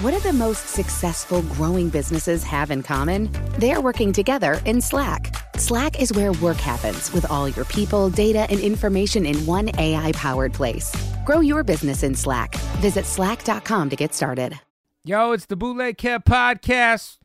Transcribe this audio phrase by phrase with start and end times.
[0.00, 3.30] What do the most successful growing businesses have in common?
[3.58, 5.34] They're working together in Slack.
[5.58, 10.12] Slack is where work happens with all your people, data, and information in one AI
[10.12, 10.94] powered place.
[11.26, 12.54] Grow your business in Slack.
[12.80, 14.58] Visit slack.com to get started.
[15.04, 17.18] Yo, it's the Bootleg Kev podcast.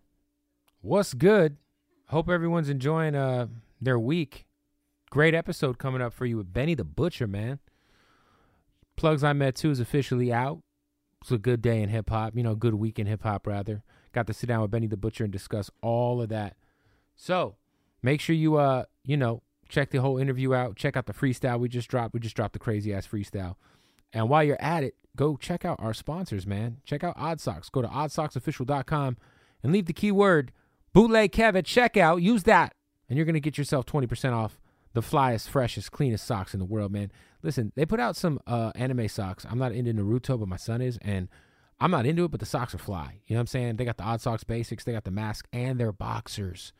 [0.81, 1.57] What's good?
[2.07, 3.47] Hope everyone's enjoying uh
[3.81, 4.45] their week.
[5.09, 7.59] Great episode coming up for you with Benny the Butcher, man.
[8.95, 10.61] Plugs I Met 2 is officially out.
[11.23, 13.81] It's a good day in hip hop, you know, good week in hip hop, rather.
[14.11, 16.57] Got to sit down with Benny the Butcher and discuss all of that.
[17.15, 17.55] So
[18.01, 20.75] make sure you, uh, you know, check the whole interview out.
[20.75, 22.13] Check out the freestyle we just dropped.
[22.13, 23.55] We just dropped the crazy ass freestyle.
[24.11, 26.81] And while you're at it, go check out our sponsors, man.
[26.83, 27.69] Check out Odd Socks.
[27.69, 29.15] Go to oddsocksofficial.com
[29.63, 30.51] and leave the keyword
[30.91, 32.21] bootleg Kev at checkout.
[32.21, 32.75] Use that,
[33.07, 34.59] and you're going to get yourself 20% off
[34.91, 37.13] the flyest, freshest, cleanest socks in the world, man.
[37.43, 39.45] Listen, they put out some uh, anime socks.
[39.49, 41.27] I'm not into Naruto, but my son is, and
[41.79, 43.19] I'm not into it, but the socks are fly.
[43.27, 43.75] You know what I'm saying?
[43.75, 46.71] They got the Odd Socks basics, they got the mask, and their boxers.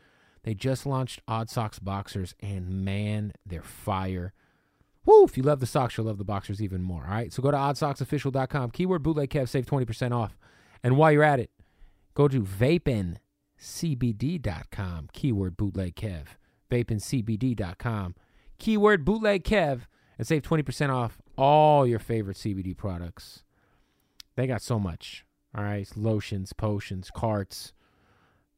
[0.43, 4.33] They just launched Odd Socks boxers, and man, they're fire.
[5.05, 5.25] Woo!
[5.25, 7.03] If you love the socks, you'll love the boxers even more.
[7.05, 8.71] All right, so go to oddsocksofficial.com.
[8.71, 10.37] Keyword bootleg Kev, save 20% off.
[10.81, 11.51] And while you're at it,
[12.13, 13.19] go to vapencbd.com.
[15.11, 16.27] Keyword bootleg Kev.
[16.71, 18.15] Vapencbd.com.
[18.59, 19.81] Keyword bootleg Kev
[20.17, 23.43] and save 20% off all your favorite CBD products.
[24.35, 25.25] They got so much.
[25.55, 27.73] All right, it's lotions, potions, carts,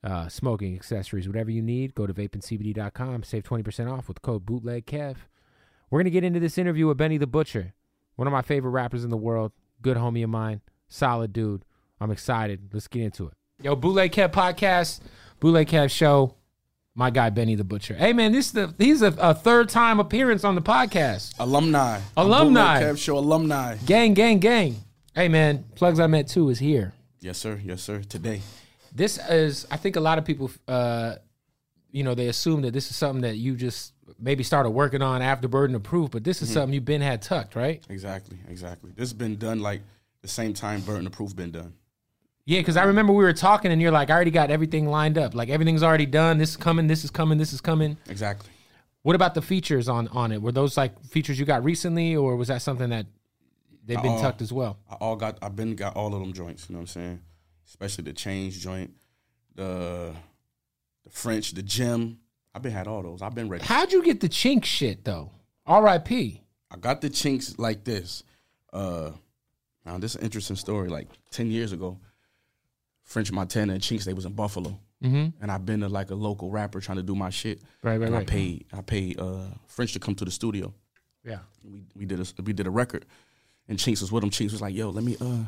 [0.03, 1.95] uh, smoking accessories, whatever you need.
[1.95, 3.23] Go to vapeandcbd.com.
[3.23, 5.17] Save 20% off with code bootleg Kev.
[5.89, 7.73] We're going to get into this interview with Benny the Butcher,
[8.15, 9.51] one of my favorite rappers in the world.
[9.81, 11.65] Good homie of mine, solid dude.
[11.99, 12.69] I'm excited.
[12.73, 13.33] Let's get into it.
[13.61, 15.01] Yo, Bootleg Kev podcast,
[15.39, 16.35] Bootleg Kev show.
[16.97, 17.93] My guy Benny the Butcher.
[17.93, 21.33] Hey man, this is the he's a, a third time appearance on the podcast.
[21.39, 21.99] Alumni.
[22.15, 22.81] Alumni.
[22.81, 23.75] Kev Show alumni.
[23.85, 24.77] Gang, gang, gang.
[25.13, 26.93] Hey man, Plugs I Met 2 is here.
[27.19, 27.59] Yes, sir.
[27.63, 28.01] Yes, sir.
[28.01, 28.41] Today.
[28.93, 31.15] This is, I think, a lot of people, uh,
[31.91, 35.21] you know, they assume that this is something that you just maybe started working on
[35.21, 37.83] after Burden of Proof, but this is something you've been had tucked, right?
[37.89, 38.37] Exactly.
[38.47, 38.91] Exactly.
[38.91, 39.81] This has been done like
[40.21, 41.73] the same time Burden of Proof been done.
[42.45, 45.17] Yeah, because I remember we were talking and you're like, I already got everything lined
[45.17, 45.33] up.
[45.33, 46.37] Like everything's already done.
[46.37, 46.85] This is coming.
[46.87, 47.37] This is coming.
[47.39, 47.97] This is coming.
[48.07, 48.49] Exactly.
[49.01, 50.41] What about the features on on it?
[50.41, 53.05] Were those like features you got recently, or was that something that
[53.85, 54.77] they've been Uh, tucked as well?
[54.89, 55.37] I all got.
[55.41, 56.69] I've been got all of them joints.
[56.69, 57.21] You know what I'm saying?
[57.67, 58.91] Especially the Chinx joint,
[59.55, 60.13] the
[61.03, 62.19] the French, the Jim.
[62.53, 63.21] I've been had all those.
[63.21, 63.65] I've been ready.
[63.65, 65.31] How'd you get the Chinx shit though?
[65.65, 66.41] R.I.P.
[66.71, 68.23] I got the Chinx like this.
[68.71, 69.11] Uh,
[69.85, 70.89] now this is an interesting story.
[70.89, 71.99] Like ten years ago,
[73.05, 75.41] French Montana and Chinx they was in Buffalo, Mm-hmm.
[75.41, 77.61] and I've been to like a local rapper trying to do my shit.
[77.83, 78.27] Right, right, and I right.
[78.27, 80.73] paid I paid uh, French to come to the studio.
[81.23, 81.39] Yeah.
[81.63, 83.05] We we did a we did a record,
[83.67, 84.29] and Chinx was with him.
[84.31, 85.43] Chinx was like, "Yo, let me uh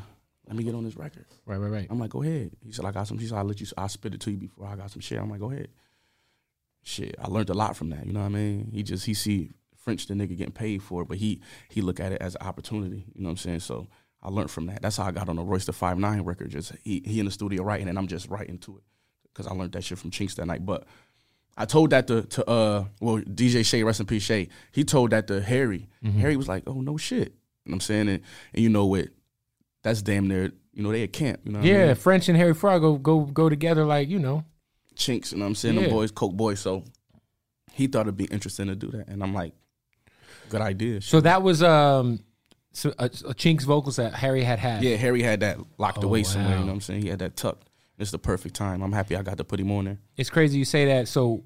[0.47, 1.87] let me get on this record." Right, right, right.
[1.89, 3.67] I'm like, "Go ahead." He said, "I got some." He said, "I'll let you.
[3.77, 5.69] I'll spit it to you before I got some shit." I'm like, "Go ahead."
[6.83, 8.05] Shit, I learned a lot from that.
[8.05, 8.69] You know what I mean?
[8.71, 11.99] He just he see French the nigga getting paid for it, but he he look
[11.99, 13.05] at it as an opportunity.
[13.13, 13.59] You know what I'm saying?
[13.61, 13.87] So
[14.27, 14.81] I learned from that.
[14.81, 16.49] That's how I got on the Royce the Five Nine record.
[16.51, 18.83] Just he he in the studio writing, and I'm just writing to it
[19.33, 20.65] because I learned that shit from Chinx that night.
[20.65, 20.85] But
[21.55, 24.49] I told that to to uh well DJ Shay, rest in peace Shay.
[24.73, 25.87] He told that to Harry.
[26.19, 27.29] Harry was like, oh no shit.
[27.63, 28.09] You know what I'm saying?
[28.09, 29.07] And, and you know what?
[29.83, 31.39] That's damn near you know they at camp.
[31.45, 31.95] You know what I Yeah, mean?
[31.95, 34.43] French and Harry Fraud go go go together like you know.
[34.95, 35.31] Chinx.
[35.31, 35.75] You know what I'm saying?
[35.75, 35.83] Yeah.
[35.83, 36.59] The boys, Coke boys.
[36.59, 36.83] So
[37.71, 39.53] he thought it'd be interesting to do that, and I'm like,
[40.49, 40.99] good idea.
[41.01, 42.19] So that was um,
[42.77, 44.83] so a, a Chinx's vocals that Harry had had.
[44.83, 46.53] yeah, Harry had that locked Oh, away somewhere.
[46.53, 47.01] You know what I'm saying?
[47.01, 47.69] He had that tucked.
[47.97, 48.83] It's the perfect time.
[48.83, 49.97] I'm happy I got to put him on there.
[50.15, 51.07] it's crazy you say that.
[51.07, 51.43] So,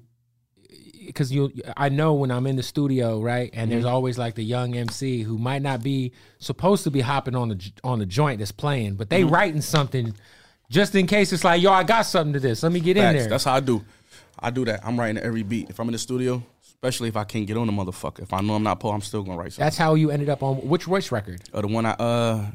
[1.06, 3.94] because you, I know when I'm in the studio, right, and there's Mm-hmm.
[3.94, 7.72] always like the young MC who might not be supposed to be hopping on the
[7.82, 9.16] on the joint that's playing, but Mm-hmm.
[9.16, 10.14] they writing something
[10.70, 12.62] Just in case it's like, yo, I got something to this.
[12.62, 13.28] Let me get in there.
[13.28, 13.84] That's how I do.
[14.38, 14.80] I do that.
[14.86, 15.68] I'm writing every beat.
[15.70, 16.42] If I'm in the studio,
[16.82, 18.20] especially if I can't get on the motherfucker.
[18.20, 19.64] If I know I'm not Poe, I'm still gonna write something.
[19.66, 21.40] That's how you ended up on which Royce record?
[21.54, 22.46] Uh, the one I uh,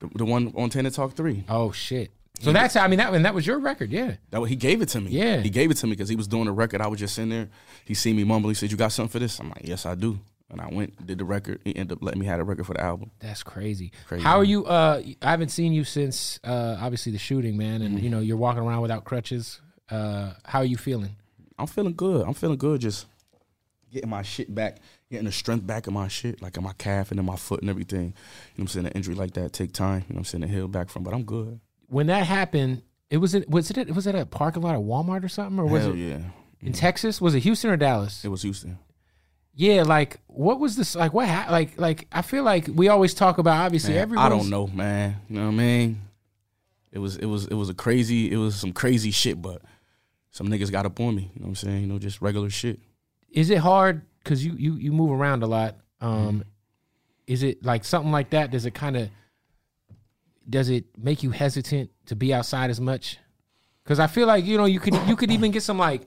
[0.00, 1.44] the, the one on Tana Talk Three.
[1.48, 2.10] Oh shit.
[2.40, 4.16] So that's how, I mean that and that was your record, yeah.
[4.30, 5.12] That he gave it to me.
[5.12, 5.40] Yeah.
[5.40, 6.80] he gave it to me because he was doing the record.
[6.82, 7.48] I was just in there.
[7.84, 8.48] He see me mumble.
[8.50, 10.18] He said, "You got something for this?" I'm like, "Yes, I do."
[10.50, 11.60] And I went, did the record.
[11.64, 13.10] He ended up letting me have the record for the album.
[13.20, 13.90] That's crazy.
[14.06, 14.22] Crazy.
[14.22, 14.66] How are you?
[14.66, 18.04] Uh, I haven't seen you since uh, obviously the shooting, man, and Mm-hmm.
[18.04, 19.60] you know you're walking around without crutches.
[19.88, 21.16] Uh, how are you feeling?
[21.58, 22.26] I'm feeling good.
[22.26, 22.80] I'm feeling good.
[22.82, 23.06] Just
[23.92, 24.78] getting my shit back,
[25.10, 27.60] getting the strength back in my shit, like in my calf and in my foot
[27.60, 28.00] and everything.
[28.00, 28.12] You know
[28.56, 28.86] what I'm saying?
[28.86, 30.04] An injury like that take time.
[30.08, 30.42] You know what I'm saying?
[30.42, 31.60] To heal back from, but I'm good.
[31.88, 35.22] When that happened, it was it was it was it a parking lot of Walmart
[35.22, 36.18] or something, or was Hell it yeah.
[36.60, 37.20] in Texas?
[37.20, 38.24] Was it Houston or Dallas?
[38.24, 38.78] It was Houston.
[39.54, 40.94] Yeah, like what was this?
[40.94, 41.28] Like what?
[41.28, 44.24] Ha- like like I feel like we always talk about obviously everyone.
[44.24, 45.16] I don't know, man.
[45.28, 46.00] You know what I mean?
[46.90, 49.60] It was it was it was a crazy it was some crazy shit, but
[50.30, 51.30] some niggas got up on me.
[51.34, 51.80] You know what I'm saying?
[51.82, 52.80] You know, just regular shit.
[53.32, 55.76] Is it hard because you you you move around a lot?
[56.00, 56.44] Um,
[57.26, 58.50] is it like something like that?
[58.50, 59.10] Does it kind of
[60.48, 63.18] does it make you hesitant to be outside as much?
[63.84, 66.02] Because I feel like you know you could you could even get some like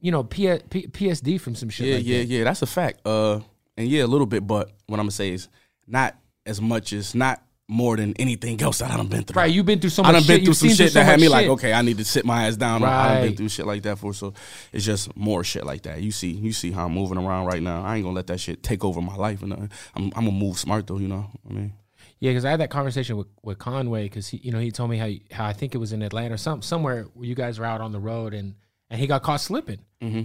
[0.00, 1.86] you know P- P- PSD from some shit.
[1.86, 2.24] Yeah, like yeah, that.
[2.26, 2.44] yeah.
[2.44, 3.06] That's a fact.
[3.06, 3.40] Uh,
[3.76, 5.48] and yeah, a little bit, but what I'm gonna say is
[5.86, 9.40] not as much as not more than anything else that I done been through.
[9.42, 10.26] Right, you've been through so I much.
[10.26, 12.24] done been through some shit so that had me like, okay, I need to sit
[12.24, 12.82] my ass down.
[12.82, 13.16] Right.
[13.18, 14.32] I've been through shit like that for so
[14.72, 16.00] it's just more shit like that.
[16.00, 17.84] You see, you see how I'm moving around right now.
[17.84, 19.42] I ain't gonna let that shit take over my life.
[19.42, 20.98] And I'm, I'm gonna move smart though.
[20.98, 21.72] You know, what I mean,
[22.20, 24.88] Yeah, because I had that conversation with, with Conway because he, you know, he told
[24.88, 27.58] me how how I think it was in Atlanta or some somewhere where you guys
[27.58, 28.54] were out on the road and
[28.88, 30.22] and he got caught slipping, Mm-hmm.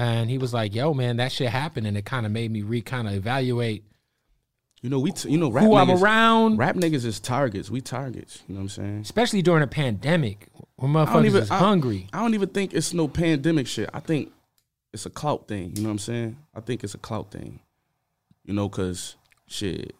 [0.00, 2.62] and he was like, "Yo, man, that shit happened," and it kind of made me
[2.62, 3.84] re kind of evaluate
[4.82, 7.70] you know, we, t- you know, rap who I'm around, Rap niggas is targets.
[7.70, 8.42] We targets.
[8.46, 9.00] You know what I'm saying?
[9.00, 12.08] especially during a pandemic when motherfuckers even is I- hungry.
[12.12, 13.88] I don't even think it's no pandemic shit.
[13.92, 14.32] I think
[14.92, 15.72] it's a clout thing.
[15.76, 16.36] You know what I'm saying?
[16.54, 17.60] I think it's a clout thing.
[18.44, 19.16] You know, cause
[19.48, 19.94] shit,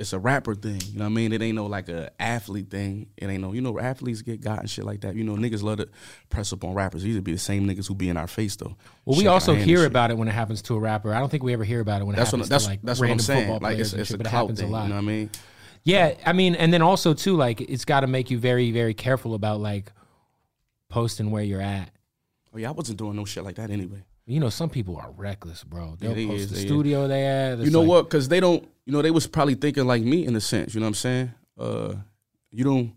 [0.00, 0.80] it's a rapper thing.
[0.92, 1.32] You know what I mean?
[1.32, 3.08] It ain't no like a athlete thing.
[3.16, 5.14] It ain't no you know athletes get got and shit like that.
[5.14, 5.88] You know niggas love to
[6.30, 7.02] press up on rappers.
[7.02, 8.76] These would be the same niggas who be in our face though.
[9.04, 11.14] Well, we also hear about it when it happens to a rapper.
[11.14, 12.70] I don't think we ever hear about it when it That's what happens that's to
[12.70, 13.40] like that's what I'm random saying.
[13.42, 14.68] football Like players it's it's shit, a but it happens thing.
[14.68, 14.82] a lot.
[14.84, 15.30] You know what I mean?
[15.82, 18.94] Yeah, I mean, and then also too, like it's got to make you very, very
[18.94, 19.92] careful about like
[20.88, 21.90] posting where you're at.
[22.54, 24.02] Oh yeah, I wasn't doing no shit like that anyway.
[24.30, 25.96] You know, some people are reckless, bro.
[25.98, 26.66] They'll they post is, the they is.
[26.66, 27.58] studio they at.
[27.58, 28.02] you know like- what?
[28.04, 28.66] Because they don't.
[28.86, 30.74] You know, they was probably thinking like me in a sense.
[30.74, 31.34] You know what I'm saying?
[31.58, 31.94] Uh,
[32.50, 32.92] you don't.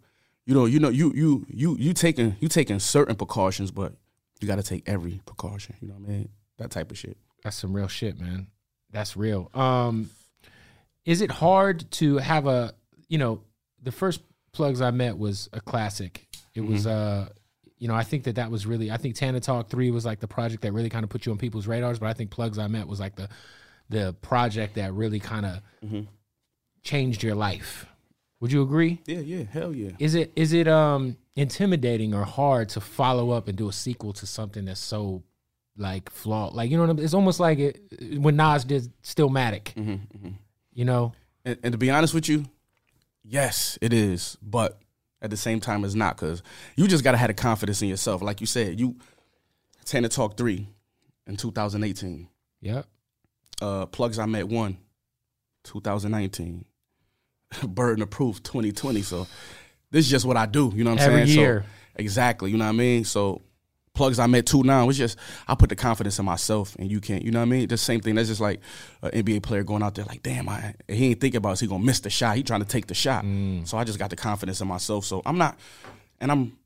[0.46, 0.66] You know.
[0.66, 0.90] You know.
[0.90, 3.94] You you you you taking you taking certain precautions, but
[4.42, 5.76] you got to take every precaution.
[5.82, 6.30] You know what I mean?
[6.58, 7.18] That type of shit.
[7.44, 8.48] That's some real shit, man.
[8.92, 9.50] That's real.
[9.54, 10.10] Um,
[11.06, 12.74] is it hard to have a,
[13.08, 13.42] you know,
[13.82, 14.22] the first
[14.52, 16.28] plugs I met was a classic.
[16.54, 17.30] It was, uh,
[17.84, 20.22] you know, I think that that was really, I think Tana Talk 3 was like
[20.22, 22.58] the project that really kind of put you on people's radars, but I think Plugs
[22.58, 23.28] I Met was like the,
[23.90, 25.60] the project that really kind of
[26.82, 27.86] changed your life.
[28.40, 29.02] Would you agree?
[29.06, 29.20] Yeah.
[29.20, 29.44] Yeah.
[29.52, 29.92] Hell yeah.
[30.00, 34.14] Is it is it um intimidating or hard to follow up and do a sequel
[34.14, 35.24] to something that's so
[35.78, 36.54] like flawed?
[36.54, 37.04] Like you know what I mean?
[37.04, 37.82] It's almost like it
[38.18, 39.74] when Nas did Stillmatic.
[39.76, 40.30] Mm-hmm,
[40.74, 41.12] You know,
[41.44, 42.46] And, and to be honest with you,
[43.24, 44.38] yes, it is.
[44.42, 44.78] But
[45.24, 46.44] at the same time, it's not because
[46.76, 48.22] you just gotta have the confidence in yourself.
[48.22, 48.98] Like you said, you
[49.86, 50.68] Tana Talk three
[51.26, 52.28] in 2018.
[52.62, 52.86] yep.
[53.62, 54.78] uh, plugs I met one,
[55.64, 56.66] 2019.
[57.68, 59.02] Burden of proof 2020.
[59.02, 59.28] So
[59.92, 60.72] this is just what I do.
[60.76, 61.40] You know what I'm Every saying?
[61.40, 61.62] year.
[61.66, 62.52] So, exactly.
[62.52, 63.06] You know what I mean?
[63.06, 63.42] So
[63.94, 64.90] plugs I met two now.
[64.90, 67.24] It's just I put the confidence in myself, and you can't.
[67.24, 67.68] You know what I mean?
[67.68, 68.16] The same thing.
[68.16, 68.60] That's just like
[69.02, 71.68] an NBA player going out there like, damn, I he ain't thinking about is he
[71.68, 72.36] gonna miss the shot.
[72.36, 73.24] He trying to take the shot.
[73.66, 75.06] So I just got the confidence in myself.
[75.06, 75.58] So I'm not,
[76.20, 76.58] and I'm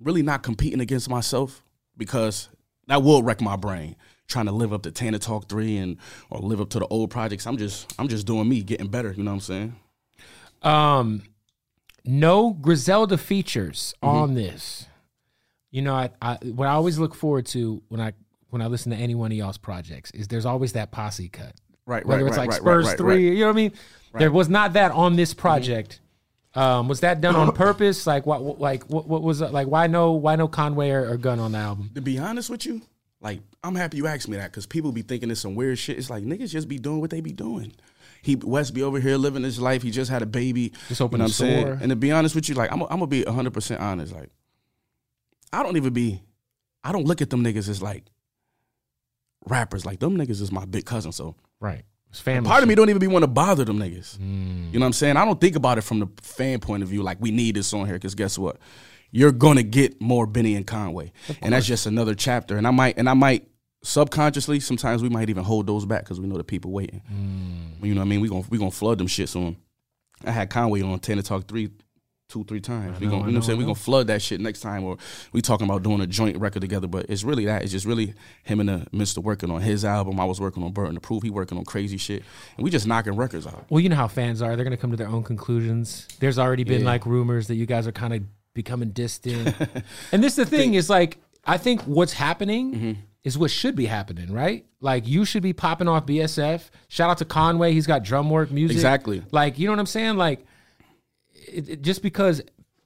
[0.00, 1.64] really not competing against myself
[1.96, 2.48] because
[2.88, 3.96] that will wreck my brain
[4.28, 5.96] trying to live up to Tana Talk 3 and
[6.30, 7.46] or live up to the old projects.
[7.46, 9.76] I'm just I'm just doing me, getting better, you know what I'm saying?
[10.62, 11.22] Um,
[12.04, 14.16] no Griselda features Mm-hmm.
[14.16, 14.86] on this.
[15.72, 18.12] You know, I, I what I always look forward to when I
[18.50, 21.54] when I listen to any one of y'all's projects is there's always that posse cut.
[21.86, 23.72] Right, Whether right, it's right, like right, Spurs right, three, you know what I mean?
[24.14, 25.98] There was not that on this project.
[26.54, 28.06] Um, was that done on purpose?
[28.06, 28.42] Like what?
[28.42, 29.08] what- Like what?
[29.08, 29.66] What was like?
[29.66, 30.12] Why no?
[30.12, 31.90] Why no Conway or, or Gun on the album?
[31.94, 32.82] To be honest with you,
[33.22, 35.96] like I'm happy you asked me that because people be thinking it's some weird shit.
[35.96, 37.72] It's like niggas just be doing what they be doing.
[38.20, 39.82] He West be over here living his life.
[39.82, 40.72] He just had a baby.
[40.88, 41.78] Just opened you know I'm saying?
[41.80, 44.12] And to be honest with you, like I'm, I'm gonna be 100 percent honest.
[44.12, 44.28] Like
[45.52, 46.22] I don't even be.
[46.84, 48.04] I don't look at them niggas as like
[49.46, 49.86] rappers.
[49.86, 51.12] Like them niggas is my big cousin.
[51.12, 51.84] So Right.
[52.10, 52.46] It's family.
[52.46, 54.18] Part of me don't even be want to bother them niggas.
[54.18, 54.72] Mm.
[54.72, 55.16] You know what I'm saying?
[55.16, 57.02] I don't think about it from the fan point of view.
[57.02, 58.58] Like we need this on here because guess what?
[59.10, 62.56] You're gonna get more Benny and Conway, and that's just another chapter.
[62.56, 63.48] And I might and I might
[63.82, 67.02] subconsciously sometimes we might even hold those back because we know the people waiting.
[67.10, 67.86] Mm.
[67.86, 68.20] You know what I mean?
[68.20, 69.56] We gonna we gonna flood them shits on.
[70.24, 71.70] I had Conway on Tana Talk three.
[72.32, 72.98] Two, three times.
[72.98, 73.58] We know, gonna, you know what I'm know, saying?
[73.58, 73.68] We know.
[73.74, 74.96] gonna flood that shit next time, or
[75.32, 76.86] we talking about doing a joint record together.
[76.86, 77.62] But it's really that.
[77.62, 80.18] It's just really him and the Mister working on his album.
[80.18, 81.22] I was working on Burden of Proof.
[81.22, 82.22] He working on crazy shit,
[82.56, 83.66] and we just knocking records out.
[83.68, 84.56] Well, you know how fans are.
[84.56, 86.08] They're going to come to their own conclusions.
[86.20, 86.86] There's already been Yeah.
[86.86, 88.22] like rumors that you guys are kind of
[88.54, 89.54] becoming distant.
[90.12, 92.92] and this the thing is like I think what's happening Mm-hmm.
[93.24, 94.64] is what should be happening, right?
[94.80, 96.70] Like you should be popping off BSF.
[96.88, 98.74] Shout out to Conway, he's got Drumwork music.
[98.76, 99.22] Exactly.
[99.32, 100.16] Like, you know what I'm saying?
[100.16, 100.46] Like
[101.52, 102.42] it, it- just because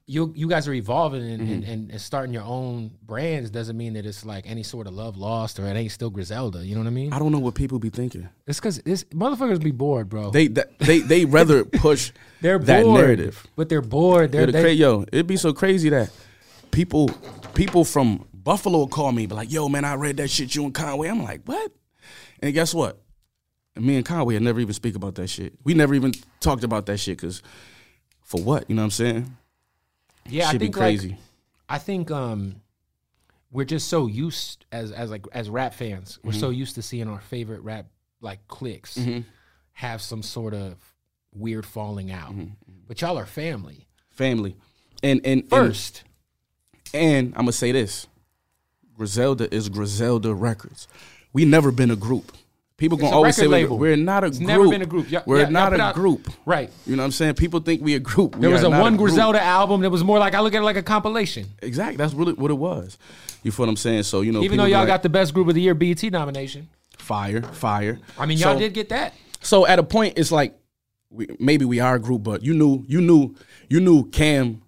[0.08, 1.70] you you guys are evolving and, Mm-hmm.
[1.72, 5.16] and, and, starting your own brands doesn't mean that it's like any sort of love
[5.16, 6.64] lost or it ain't still Griselda.
[6.64, 7.12] You know what I mean?
[7.12, 8.28] I don't know what people be thinking.
[8.46, 10.30] It's because this motherfuckers be bored, bro.
[10.30, 13.44] They that, they they rather push They're that bored, narrative.
[13.56, 14.30] but they're bored.
[14.30, 16.10] They're Yo, the they, yo, it'd be so crazy that
[16.70, 17.10] people
[17.54, 20.72] people from Buffalo call me, be like, "Yo, man, I read that shit you and
[20.72, 21.72] Conway." I'm like, "What?"
[22.40, 23.02] And guess what?
[23.74, 25.54] Me and Conway had never even speak about that shit.
[25.64, 27.42] We never even talked about that shit because
[28.26, 28.68] for what?
[28.68, 29.36] You know what I'm saying?
[30.28, 31.08] yeah, I Shit be think crazy.
[31.10, 31.18] Like,
[31.68, 32.56] I think um,
[33.50, 36.40] we're just so used as as like as rap fans, we're Mm-hmm.
[36.40, 37.86] so used to seeing our favorite rap
[38.20, 38.98] like cliques
[39.72, 40.74] have some sort of
[41.34, 42.30] weird falling out.
[42.32, 42.52] Mm-hmm.
[42.88, 44.56] But y'all are family Family,
[45.02, 46.02] and and and- first.
[46.94, 48.06] And I'm gonna say this:
[48.96, 50.86] Griselda is Griselda Records.
[51.32, 52.32] We never been a group.
[52.78, 53.78] People gonna always say we're, label.
[53.78, 54.48] we're not a It's group.
[54.48, 55.10] never been a group.
[55.10, 56.28] Y'all- we're yeah, not put a group.
[56.44, 56.70] right.
[56.86, 57.34] You know what I'm saying?
[57.34, 58.34] People think we a group.
[58.36, 59.08] We There was a one group.
[59.08, 61.46] Griselda album that was more like I look at it like a compilation.
[61.62, 61.96] Exactly.
[61.96, 62.98] That's really what it was.
[63.42, 64.02] You feel what I'm saying?
[64.02, 66.02] So you know, Even though y'all like, got the best group of the year BET
[66.12, 66.68] nomination.
[66.98, 67.98] fire, fire.
[68.18, 69.14] I mean, y'all So- did get that.
[69.40, 70.58] So at a point, it's like
[71.08, 73.34] we, maybe we are a group, but you knew, you knew,
[73.70, 74.60] you knew Cam,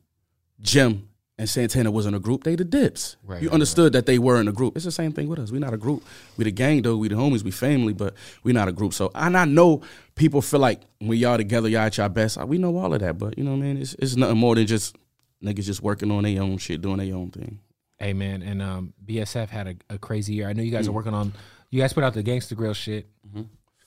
[0.60, 1.07] Jim,
[1.38, 2.44] and Santana wasn't a group.
[2.44, 3.16] They the dips.
[3.24, 4.74] Right, you right, understood that they were in a group.
[4.76, 5.52] It's the same thing with us.
[5.52, 6.04] We're not a group.
[6.36, 6.96] We the gang though.
[6.96, 7.44] We the homies.
[7.44, 8.92] We family, but we not a group.
[8.94, 9.82] So and I know
[10.16, 12.36] people feel like when y'all together, y'all at y'all best.
[12.44, 13.76] We know all of that, but you know what I mean.
[13.78, 14.96] It's it's nothing more than just
[15.44, 17.60] niggas just working on their own shit, doing their own thing.
[17.98, 20.48] Hey man, and um, BSF had a, a crazy year.
[20.48, 20.74] I know you Mm.
[20.74, 21.32] guys are working on.
[21.70, 23.08] You guys put out the Gangsta Grill shit.
[23.28, 23.42] Mm-hmm.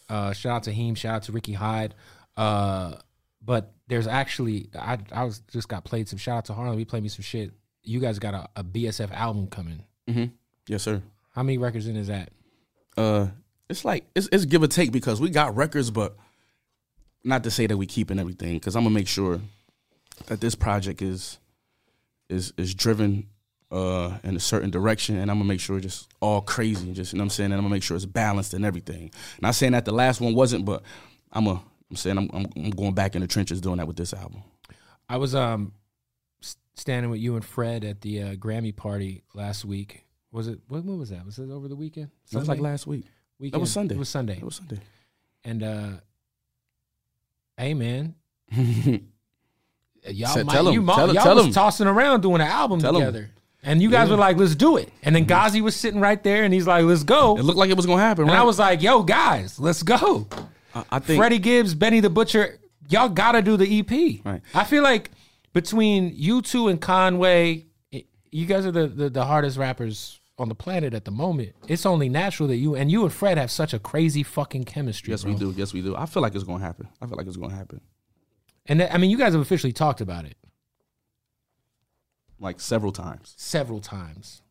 [0.09, 0.95] Uh, shout out to Heem.
[0.95, 1.95] Shout out to Ricky Hyde.
[2.37, 2.95] Uh,
[3.43, 6.19] but there's actually I I was just got played some.
[6.19, 6.75] Shout out to Harlem.
[6.75, 7.51] We played me some shit.
[7.83, 9.83] You guys got a, a BSF album coming.
[10.09, 10.25] Mm-hmm.
[10.67, 11.01] Yes, sir.
[11.31, 12.29] How many records in is that?
[12.97, 13.27] uh
[13.69, 16.17] it's like it's, it's give or take because we got records but
[17.23, 19.39] not to say that we keeping everything because i'm gonna make sure
[20.27, 21.39] that this project is
[22.29, 23.27] is is driven
[23.71, 26.95] uh in a certain direction and i'm gonna make sure it's just all crazy and
[26.95, 29.09] just you know what i'm saying and i'm gonna make sure it's balanced and everything
[29.41, 30.83] not saying that the last one wasn't but
[31.31, 33.97] i'm a i'm saying i'm, I'm, I'm going back in the trenches doing that with
[33.97, 34.41] this album
[35.09, 35.73] I was um
[36.73, 40.05] standing with you and Fred at the uh, Grammy party last week.
[40.31, 41.25] Was it what, when was that?
[41.25, 42.09] Was it over the weekend?
[42.31, 43.03] that was like last week
[43.37, 43.59] weekend.
[43.59, 43.95] was Sunday.
[43.95, 44.35] It was Sunday.
[44.35, 44.79] that was sunday
[45.43, 45.89] And uh
[47.57, 48.15] hey man,
[48.51, 51.51] y'all might, tell you, tell y'all tell was 'em.
[51.51, 53.29] tossing around doing an album Tell together.
[53.63, 54.15] And you guys Yeah.
[54.15, 54.89] were like, let's do it.
[55.03, 57.37] And then Ghazi was sitting right there and he's like, let's go.
[57.37, 59.83] it looked like it was gonna happen and right I was like, yo, guys, let's
[59.83, 60.27] go.
[60.73, 62.59] I, I think Freddie Gibbs, Benny the Butcher,
[62.89, 64.25] y'all gotta do the EP.
[64.25, 64.41] Right.
[64.53, 65.11] I feel like
[65.53, 67.65] between you two and Conway,
[68.31, 71.53] you guys are the, the, the hardest rappers on the planet at the moment.
[71.67, 75.11] It's only natural that you and you and Fred have such a crazy fucking chemistry.
[75.11, 75.33] yes bro.
[75.33, 77.37] we do yes we do i feel like it's gonna happen i feel like it's
[77.37, 77.79] gonna happen
[78.65, 80.35] And that, I mean, you guys have officially talked about it
[82.39, 84.41] like several times several times.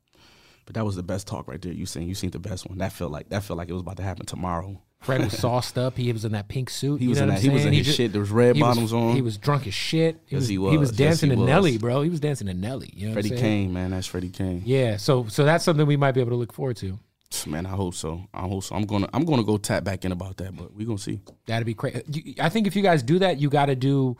[0.67, 1.73] But that was the best talk right there.
[1.73, 2.79] You seen you seen the best one.
[2.79, 4.81] That felt like that felt like it was about to happen tomorrow.
[5.01, 5.97] Fred was sauced up.
[5.97, 7.01] He was in that pink suit.
[7.01, 7.39] He was in that.
[7.41, 8.13] He was in his shit.
[8.13, 9.15] There was red he was- bottoms on.
[9.15, 10.21] He was drunk as shit.
[10.27, 10.93] He Yes, was, he He was was.
[10.93, 12.03] dancing Yes, to he Nelly, bro.
[12.03, 12.93] He was dancing to Nelly.
[12.95, 13.93] You know Freddie Kane, man.
[13.93, 14.63] That's Freddie Kane.
[14.67, 14.99] Yeah.
[14.99, 16.99] So so that's something we might be able to look forward to.
[17.47, 18.27] Man, I hope so.
[18.35, 18.75] I hope so.
[18.75, 21.21] I'm gonna I'm gonna go tap back in about that, but we are gonna see.
[21.47, 22.35] That'd be crazy.
[22.41, 24.17] I think if you guys do that, you got to do,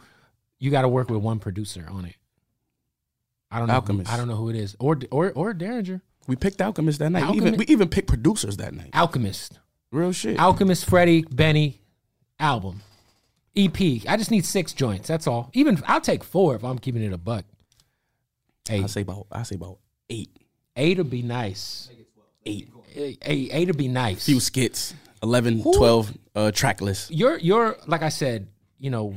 [0.61, 2.15] you got to work with one producer on it.
[3.51, 3.75] I don't know.
[3.75, 4.09] Alchemist.
[4.09, 6.01] Who, I don't know who it is, or or or Derringer.
[6.29, 7.29] We picked Alchemist that night.
[7.33, 8.91] We even we even picked producers that night.
[8.95, 9.59] Alchemist,
[9.93, 10.39] Real shit.
[10.39, 11.81] Alchemist, Freddie, Benny,
[12.39, 12.83] album,
[13.57, 13.81] EP.
[14.09, 15.09] I just need six joints.
[15.09, 15.51] That's all.
[15.53, 17.45] Even I'll take four if I'm keeping it a buck.
[18.69, 19.79] Hey, I say about I say about
[20.09, 20.31] eight.
[20.77, 21.91] eight would be nice.
[22.47, 22.71] Eight.
[22.95, 24.25] Eight, eight, eight would be nice.
[24.25, 24.95] Few skits.
[25.23, 27.11] 11, 12 uh, track list.
[27.11, 29.15] you're you're like I said, you know,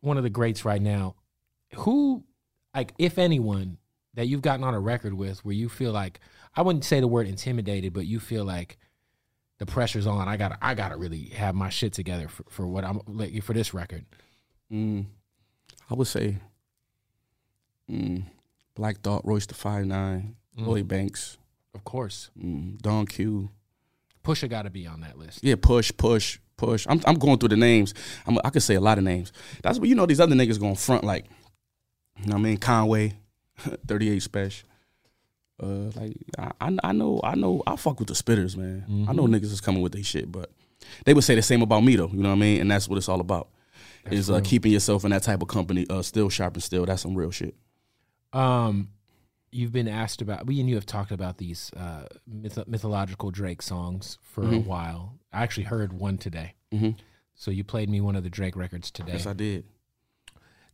[0.00, 1.14] one of the greats right now.
[1.76, 2.24] Who,
[2.74, 3.78] like, if anyone
[4.14, 6.20] that you've gotten on a record with, where you feel like
[6.56, 8.78] I wouldn't say the word intimidated, but you feel like
[9.64, 10.28] the pressure's on.
[10.28, 13.52] I gotta I gotta really have my shit together for, for what I'm like for
[13.54, 14.04] this record.
[14.72, 15.06] Mm,
[15.90, 16.36] I would say
[17.90, 18.24] mm,
[18.74, 20.66] Black Thought, Royce the Five Nine, Mm.
[20.68, 21.36] Lloyd Banks,
[21.74, 23.50] Of course, mm, Don Q.
[24.22, 25.40] Pusha got to be on that list.
[25.42, 26.86] Yeah, push, push, push.
[26.88, 27.92] I'm I'm going through the names.
[28.26, 29.32] I'm, I could say a lot of names.
[29.62, 30.06] That's what you know.
[30.06, 31.26] These other niggas going front like,
[32.20, 32.56] you know what I mean?
[32.58, 33.14] Conway,
[33.58, 34.62] 38 Spesh.
[35.62, 39.06] Uh, like I, I know I know I fuck with the spitters, man.
[39.08, 40.50] I know niggas is coming with their shit, but
[41.04, 42.08] they would say the same about me though.
[42.08, 42.60] You know what I mean?
[42.60, 43.48] And that's what it's all about.
[44.10, 46.84] is uh, keeping yourself in that type of company, uh, still sharp and still.
[46.86, 47.54] That's some real shit.
[48.32, 48.90] Um,
[49.52, 50.46] you've been asked about.
[50.46, 55.14] We and you have talked about these uh, myth- mythological Drake songs for a while.
[55.32, 56.54] I actually heard one today.
[56.72, 56.96] Mhm.
[57.36, 59.12] So you played me one of the Drake records today.
[59.12, 59.64] Yes, I did.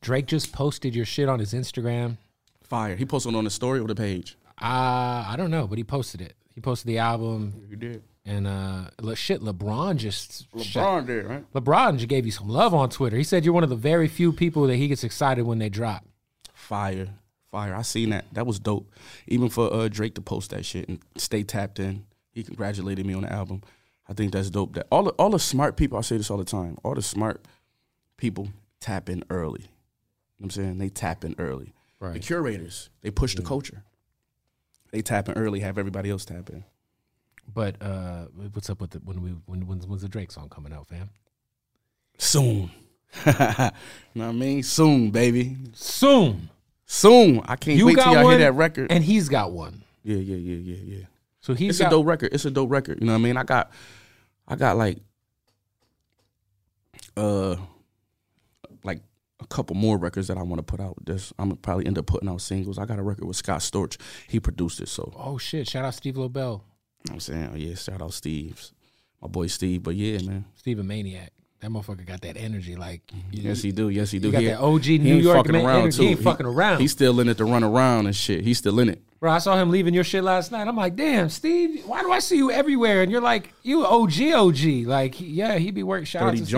[0.00, 2.16] Drake just posted your shit on his Instagram.
[2.62, 2.96] Fire.
[2.96, 4.36] He posted on the story or the page.
[4.60, 6.34] Uh, I don't know, but he posted it.
[6.54, 8.02] He posted the album, You did.
[8.26, 11.52] and uh, le- shit, LeBron just LeBron did, right?
[11.54, 13.16] LeBron just gave you some love on Twitter.
[13.16, 15.68] He said you're one of the very few people that he gets excited when they
[15.70, 16.04] drop.
[16.52, 17.08] Fire.
[17.50, 17.74] Fire.
[17.74, 18.26] I seen that.
[18.32, 18.92] That was dope.
[19.26, 22.04] Even for uh, Drake to post that shit and stay tapped in.
[22.32, 23.62] He congratulated me on the album.
[24.08, 24.74] I think that's dope.
[24.74, 26.76] That all the all the smart people, I say this all the time.
[26.84, 27.44] All the smart
[28.18, 28.50] people
[28.80, 29.62] tap in early.
[29.62, 29.70] You know
[30.38, 30.78] what I'm saying?
[30.78, 31.72] They tap in early.
[32.00, 33.82] The curators, they push the culture.
[34.92, 36.64] They tap in early, have everybody else tap in.
[37.52, 40.72] But uh, what's up with the, when we when when's, when's the Drake song coming
[40.72, 41.10] out, fam?
[42.18, 42.70] Soon.
[43.26, 43.70] you know
[44.14, 44.62] what I mean?
[44.62, 45.56] Soon, baby.
[45.72, 46.48] Soon.
[46.86, 47.40] Soon.
[47.46, 48.92] I can't You wait till got y'all one, hear that record.
[48.92, 49.82] and he's got one.
[50.04, 51.04] yeah, yeah, yeah, yeah, yeah.
[51.40, 52.32] So he's it's got a dope record.
[52.32, 53.00] It's a dope record.
[53.00, 53.36] You know what I mean?
[53.36, 53.72] I got,
[54.46, 54.98] I got like,
[57.16, 57.56] uh,
[58.84, 59.00] like
[59.40, 60.94] a couple more records that I want to put out.
[61.04, 62.78] This I'm gonna probably end up putting out singles.
[62.78, 63.96] I got a record with Scott Storch.
[64.28, 65.68] He produced it, so Oh shit!
[65.68, 66.60] Shout out Steve Lobel, you know
[67.02, 68.72] what I'm saying, oh, yeah, shout out Steve's,
[69.22, 69.82] my boy Steve.
[69.82, 71.32] But yeah, man, Steve a maniac.
[71.60, 72.74] That motherfucker got that energy.
[72.74, 74.28] Like you, yes he do, yes he do.
[74.28, 75.96] you got He- that OG New York fucking man around energy.
[75.98, 76.02] too.
[76.04, 76.80] He ain't fucking around.
[76.80, 78.44] He's still in it to run around and shit.
[78.44, 79.02] He's still in it.
[79.20, 80.66] Bro, I saw him leaving your shit last night.
[80.66, 83.02] I'm like, damn, Steve, why do I see you everywhere?
[83.02, 84.58] And you're like, you OG OG.
[84.86, 86.06] Like, yeah, he be working.
[86.06, 86.54] Shout out Thirty to Steve.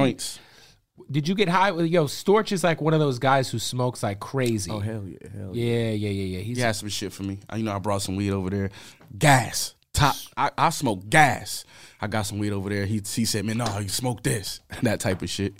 [1.11, 2.05] Did you get high with yo?
[2.07, 4.71] Storch is like one of those guys who smokes like crazy.
[4.71, 5.65] Oh hell yeah, hell yeah.
[5.65, 6.39] yeah, yeah, yeah, yeah.
[6.41, 7.41] He's He had some shit for me.
[7.49, 8.71] I- You know, I brought some weed over there.
[9.19, 9.75] Gas.
[9.93, 10.15] Top.
[10.37, 11.65] I, I smoke gas.
[12.01, 12.87] I got some weed over there.
[12.87, 14.61] He he said, man, no, you smoke this.
[14.83, 15.53] that type of shit.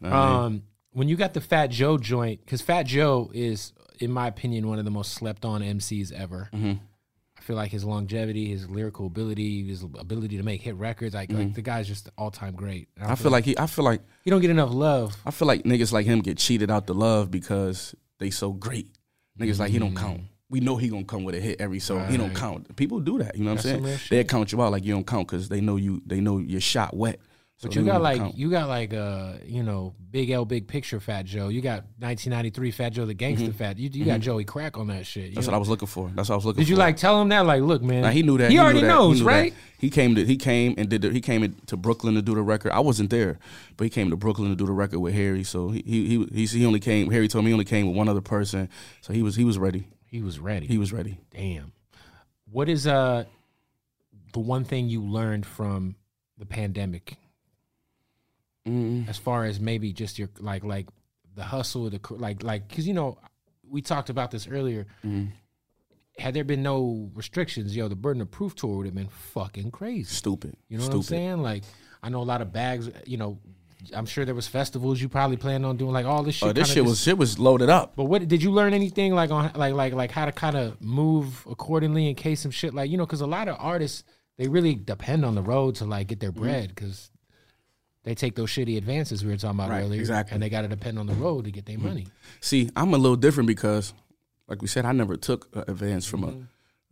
[0.00, 0.36] You know what I mean?
[0.46, 4.66] um when you got the Fat Joe joint, because Fat Joe is, in my opinion,
[4.68, 6.48] one of the most slept on MCs ever.
[6.52, 6.72] Mm-hmm.
[7.48, 11.32] I feel like his longevity, his lyrical ability, his ability to make hit records, like,
[11.32, 12.94] like the guy's just all time great.
[12.96, 13.10] Mm-hmm.
[13.10, 13.58] I feel like he.
[13.58, 14.02] I feel like.
[14.22, 15.16] he don't get enough love.
[15.24, 18.94] I feel like niggas like him get cheated out the love because they so great.
[19.40, 20.24] Niggas like he don't count.
[20.50, 22.34] We know he gonna come with a hit every so he don't.
[22.34, 22.76] Count.
[22.76, 23.34] People do that.
[23.34, 24.00] You know what That's I'm saying?
[24.10, 26.02] They count you out like you don't count because they know you.
[26.04, 27.18] They know your shot wet.
[27.58, 28.38] So But you got like count.
[28.38, 31.48] you got like uh you know Big L Big Picture Fat Joe.
[31.48, 33.78] You got 1993 Fat Joe the Gangster Fat.
[33.78, 35.24] You you got Joey Crack on that shit.
[35.24, 35.34] Mm-hmm.
[35.34, 36.08] That's You what I was looking for.
[36.14, 36.60] That's what I was looking for.
[36.60, 36.70] Did for.
[36.70, 37.46] you like tell him that?
[37.46, 38.02] Like, look, man.
[38.02, 38.50] Nah, he knew that.
[38.50, 38.86] He, knew already that.
[38.86, 39.24] knows, that.
[39.24, 39.54] right?
[39.76, 42.42] He came to he came and did the, he came to Brooklyn to do the
[42.42, 42.70] record.
[42.70, 43.40] I wasn't there,
[43.76, 45.42] but he came to Brooklyn to do the record with Harry.
[45.42, 47.10] So he he he, he only came.
[47.10, 48.68] Harry told me he only came with one other person.
[49.00, 49.88] So he was he was ready.
[50.06, 50.68] He was ready.
[50.68, 51.18] He was ready.
[51.32, 51.72] Damn.
[52.48, 53.24] What is uh
[54.32, 55.96] the one thing you learned from
[56.38, 57.16] the pandemic
[58.68, 60.86] Mm, as far as maybe just your like like
[61.34, 63.18] the hustle the like like because you know
[63.70, 65.28] we talked about this earlier mm.
[66.18, 69.70] had there been no restrictions yo the burden of proof tour would have been fucking
[69.70, 70.54] crazy Stupid.
[70.68, 71.62] you know what i'm saying like
[72.02, 73.38] i know a lot of bags you know
[73.94, 76.52] i'm sure there was festivals you probably planned on doing like all this shit Oh,
[76.52, 77.94] this shit just- was shit was loaded up.
[77.94, 80.80] but what did you learn anything like on like like like how to kind of
[80.80, 84.02] move accordingly in case some shit like you know because a lot of artists
[84.38, 86.40] they really depend on the road to like get their Mm-hmm.
[86.42, 87.10] bread because
[88.08, 90.32] they take those shitty advances we were talking about Right, earlier exactly.
[90.34, 92.06] and they got to depend on the road to get their money.
[92.40, 93.92] See, I'm a little different because,
[94.48, 96.40] like we said, I never took an advance from Mm-hmm.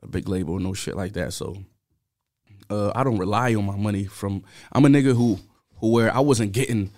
[0.03, 1.33] a, a big label, or no shit like that.
[1.33, 1.57] So,
[2.69, 4.45] uh, I don't rely on my money from.
[4.73, 5.39] I'm a nigga who
[5.81, 6.91] who where I wasn't getting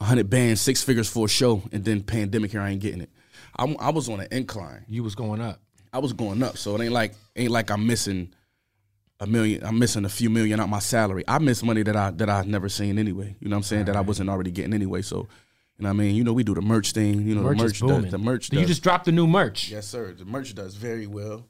[0.00, 3.10] hundred bands, six figures for a show, and then pandemic here, I ain't getting it.
[3.58, 4.84] I'm, I was on an incline.
[4.88, 5.60] You was going up.
[5.92, 8.34] I was going up, so it ain't like ain't like I'm missing
[9.20, 9.64] a million.
[9.64, 11.24] I'm missing a few million out my salary.
[11.26, 13.34] I miss money that I that I've never seen anyway.
[13.40, 13.84] You know what I'm saying?
[13.86, 15.02] That I wasn't already getting anyway.
[15.02, 15.16] So,
[15.78, 16.14] you know what I mean?
[16.16, 17.22] You know, we do the merch thing.
[17.26, 18.10] You know, Merch the merch does.
[18.12, 18.52] The merch.
[18.52, 19.70] You just dropped the new merch.
[19.70, 20.12] yes, sir.
[20.12, 21.46] The merch does very well.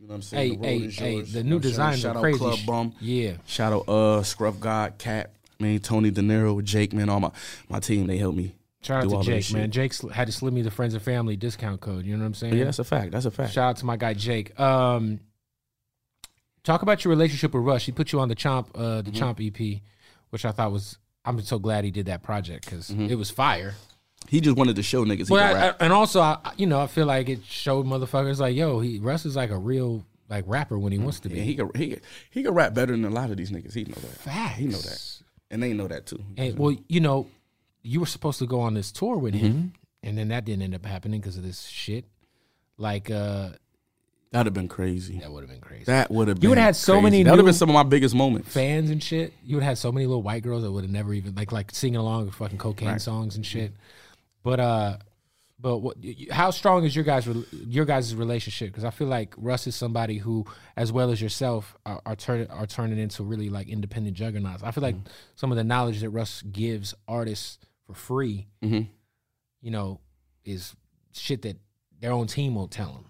[0.00, 0.60] You know what I'm Hey, saying?
[0.60, 1.14] the hey, is hey!
[1.16, 1.32] yours.
[1.32, 2.38] The new designs Shout are out crazy.
[2.38, 2.94] Club Bum.
[3.00, 7.30] Yeah, Shout out uh Scruff God, Cat, man, Tony De Niro, Jake, man, all my
[7.68, 8.06] my team.
[8.06, 8.54] They helped me.
[8.80, 9.70] shout out to Jake, man.
[9.72, 12.06] Jake had to slip me the friends and family discount code.
[12.06, 12.54] You know what I'm saying?
[12.54, 13.10] Yeah, that's a fact.
[13.10, 13.52] That's a fact.
[13.54, 14.58] Shout out to my guy Jake.
[14.60, 15.18] Um,
[16.68, 17.84] talk about your relationship with Russ.
[17.86, 19.80] He put you on the Chomp, uh, the Chomp EP,
[20.30, 20.98] which I thought was.
[21.24, 23.74] I'm so glad he did that project because it was fire.
[24.28, 25.76] He just wanted to show niggas he But I, rap.
[25.80, 28.98] I- and also, I, you know, I feel like it showed motherfuckers like, yo, he
[28.98, 31.36] Russ is like a real like rapper when he wants to be.
[31.38, 31.98] Yeah, he could he
[32.30, 33.74] he could rap better than a lot of these niggas.
[33.74, 34.10] He know that.
[34.20, 34.56] Facts.
[34.58, 36.22] He know that, and they know that too.
[36.36, 37.26] And, well, you know,
[37.82, 39.46] you were supposed to go on this tour with Mm-hmm.
[39.46, 42.04] him, and then that didn't end up happening because of this shit.
[42.78, 43.50] Like, uh,
[44.30, 45.18] That'd have been crazy.
[45.20, 45.84] that would have been crazy.
[45.84, 46.42] That would have.
[46.42, 47.02] You would have had so crazy.
[47.04, 48.52] many That would have been some of my biggest moments.
[48.52, 49.32] Fans and shit.
[49.42, 51.50] You would have had so many little white girls that would have never even like
[51.52, 53.00] like singing along with fucking cocaine Right.
[53.00, 53.72] songs and shit.
[54.42, 54.98] But uh,
[55.58, 55.96] but what?
[55.98, 58.68] y- y- How strong is your guys' your guys' relationship?
[58.68, 60.44] Because I feel like Russ is somebody who,
[60.76, 64.62] as well as yourself, are, are turning are turning into really like independent juggernauts.
[64.62, 65.08] I feel like Mm-hmm.
[65.36, 68.88] some of the knowledge that Russ gives artists for free, Mhm.
[69.62, 70.00] you know,
[70.44, 70.76] is
[71.12, 71.56] shit that
[71.98, 73.04] their own team won't tell them.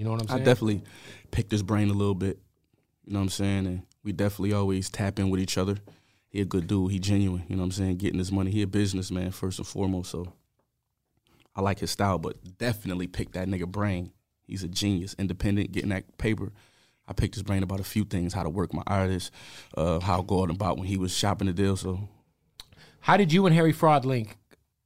[0.00, 0.40] You know what I'm saying?
[0.40, 0.82] I definitely
[1.30, 2.38] picked his brain a little bit.
[3.04, 3.66] You know what I'm saying?
[3.66, 5.76] And we definitely always tap in with each other.
[6.30, 6.90] He a good dude.
[6.90, 7.44] He genuine.
[7.48, 7.98] You know what I'm saying?
[7.98, 8.50] Getting his money.
[8.50, 10.10] He a businessman first and foremost.
[10.10, 10.32] So
[11.54, 14.10] I like his style, but definitely pick that nigga brain.
[14.46, 16.50] He's a genius, independent, getting that paper.
[17.06, 19.30] I picked his brain about a few things: how to work my artist,
[19.76, 21.76] uh, how to go on about when he was shopping the deal.
[21.76, 22.08] So
[23.00, 24.38] How did you and Harry Fraud link?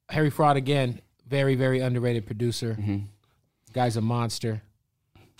[0.09, 2.77] Harry Fraud again, very very underrated producer.
[2.81, 3.05] Mm-hmm.
[3.73, 4.63] Guy's a monster.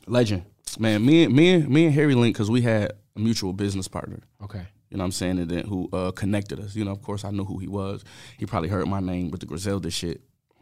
[0.07, 0.45] Legend,
[0.79, 1.05] man.
[1.05, 4.21] Me and me and me and Harry Link, because we had a mutual business partner.
[4.43, 4.67] Okay.
[4.91, 5.39] You know what I'm saying?
[5.41, 6.77] And then who uh, connected us.
[6.77, 8.05] You know, of course, I knew who he was.
[8.39, 10.21] He probably heard my name with the Griselda shit,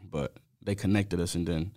[0.09, 1.71] but they connected us, and then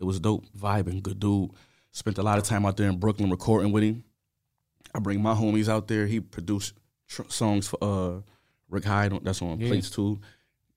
[0.00, 1.50] it was dope, vibing, good dude.
[1.92, 4.04] Spent a lot of time out there in Brooklyn recording with him.
[4.94, 6.06] I bring my homies out there.
[6.06, 6.74] He produced
[7.06, 8.20] tr- songs for uh,
[8.68, 9.12] Rick Hyde.
[9.24, 9.68] That's on Yeah.
[9.68, 10.20] plates too.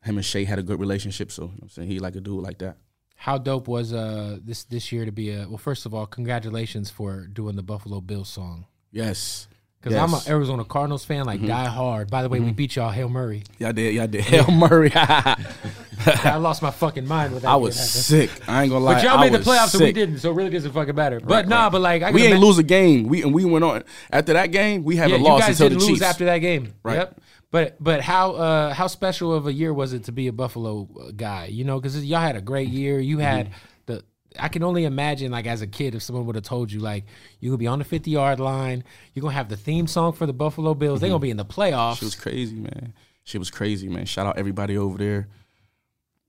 [0.03, 2.15] Him and Shay had a good relationship, so you know what I'm saying he like
[2.15, 2.77] a dude like that.
[3.23, 5.57] How dope was uh this this year to be a well?
[5.57, 8.65] First of all, congratulations for doing the Buffalo Bills song.
[8.91, 9.47] Yes,
[9.81, 11.27] Because I'm an Arizona Cardinals fan, Mm-hmm.
[11.27, 12.11] like die hard.
[12.11, 13.43] By the way, we beat y'all, Hail Murray.
[13.59, 14.21] y'all did, y'all did.
[14.25, 14.91] Hail Murray.
[14.95, 17.51] I lost my fucking mind with that.
[17.51, 18.29] I was sick.
[18.45, 18.95] I ain't gonna lie.
[18.95, 20.17] But y'all I made the playoffs, and we didn't.
[20.19, 21.21] So it really doesn't fucking matter.
[21.21, 21.71] But Right, nah, right.
[21.71, 23.07] but like I we ain't ima- lose a game.
[23.07, 24.83] We and we went on after that game.
[24.83, 26.09] We Yeah, haven't you lost guys until didn't the lose Chiefs.
[26.09, 26.73] after that game.
[26.83, 26.95] Right.
[26.97, 27.21] Yep.
[27.53, 30.89] But but how uh how special of a year was it to be a Buffalo
[30.99, 31.45] uh, guy?
[31.45, 32.99] You know, because y'all had a great year.
[32.99, 33.55] You had Mm-hmm.
[33.85, 34.03] the.
[34.39, 37.05] I can only imagine, like as a kid, if someone would have told you, like
[37.39, 40.25] you gonna be on the fifty yard line, you're gonna have the theme song for
[40.25, 40.99] the Buffalo Bills.
[40.99, 41.99] They're gonna be in the playoffs.
[41.99, 42.93] She was crazy, man.
[43.23, 44.05] She was crazy, man.
[44.05, 45.27] Shout out everybody over there.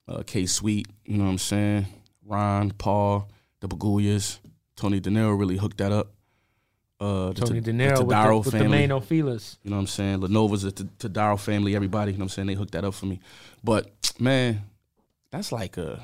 [0.06, 1.86] Uh, K Sweet, you know what I'm saying?
[2.26, 4.38] Ron, Paul, the Pegulas,
[4.76, 6.12] Tony De Niro really hooked that up.
[7.04, 8.78] Uh, Tony T- De Niro the with, the, Tadaro with the family.
[8.78, 9.56] main Ophelas.
[9.62, 10.20] You know what I'm saying?
[10.20, 12.46] Lenova's the Tadaro family, everybody, you know what I'm saying?
[12.48, 13.20] They hooked that up for me.
[13.62, 14.62] But man,
[15.30, 16.00] that's like a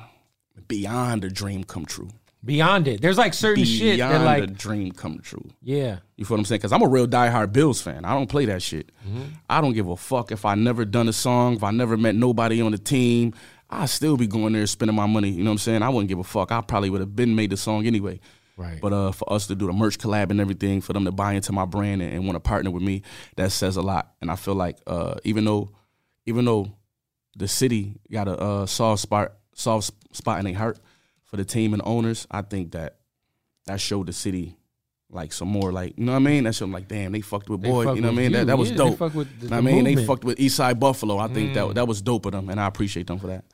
[0.69, 2.11] beyond a dream come true.
[2.43, 5.51] Beyond it, there's like certain shit Beyond that a like dream come true.
[5.63, 5.99] yeah.
[6.17, 6.59] You feel what I'm saying?
[6.61, 8.05] Because I'm a real diehard Bills fan.
[8.05, 8.91] I don't play that shit.
[9.07, 9.23] Mm-hmm.
[9.49, 12.15] I don't give a fuck if I never done a song, if I never met
[12.15, 13.35] nobody on the team.
[13.69, 15.29] I still be going there spending my money.
[15.31, 15.83] You know what I'm saying?
[15.83, 16.51] I wouldn't give a fuck.
[16.51, 18.21] I probably would have been made the song anyway.
[18.61, 18.79] Right.
[18.81, 21.33] But uh, for us to do the merch collab and everything, for them to buy
[21.33, 23.01] into my brand and, and want to partner with me,
[23.37, 24.13] that says a lot.
[24.21, 25.71] And I feel like uh, even though,
[26.27, 26.71] even though
[27.37, 30.79] the city got a uh, soft spot, soft spot in their heart
[31.25, 32.97] for the team and owners, I think that
[33.67, 34.57] that showed the city
[35.13, 36.45] like some more like you know what I mean.
[36.45, 37.93] That showed them like damn they fucked with boy.
[37.95, 38.31] You know what I mean?
[38.33, 38.37] you.
[38.37, 38.99] That that was Yeah, dope.
[38.99, 39.85] the- You know the I mean?
[39.85, 39.99] They movement.
[39.99, 40.07] Mm.
[40.07, 41.17] fucked with Eastside Buffalo.
[41.19, 43.45] I think that that was dope of them, and I appreciate them for that.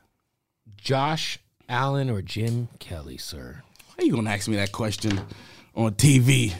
[0.75, 1.39] Josh
[1.69, 3.63] Allen or Jim Kelly, sir?
[3.97, 5.19] How you gonna ask me that question
[5.75, 6.53] on TV?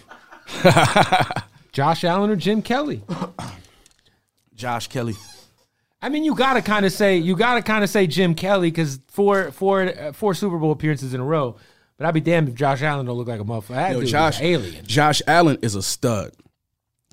[1.71, 3.03] Josh Allen or Jim Kelly?
[4.55, 5.13] Josh Kelly.
[6.01, 8.99] I mean, you gotta kind of say you gotta kind of say Jim Kelly because
[9.07, 11.55] four four uh, four Super Bowl appearances in a row.
[11.97, 13.67] But I'd be damned if Josh Allen don't look like a motherfucker.
[13.69, 14.85] That Yo, dude Josh alien.
[14.85, 16.31] Josh Allen is a stud.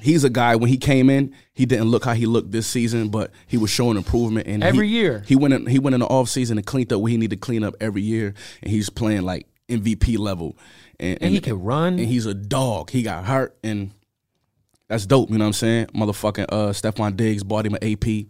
[0.02, 3.08] He's a guy when he came in, he didn't look how he looked this season,
[3.08, 4.46] but he was showing improvement.
[4.46, 5.22] And Every he- year.
[5.26, 7.36] he went in, he went in the off season and cleaned up what he needed
[7.40, 10.56] to clean up every year, and he's playing like MVP level.
[10.98, 11.98] And, And he can run.
[11.98, 12.90] And he's a dog.
[12.90, 13.92] He got hurt, and
[14.88, 15.30] that's dope.
[15.30, 15.86] You know what I'm saying?
[15.86, 18.06] Motherfucking uh, Stefon Diggs bought him an AP.
[18.06, 18.26] You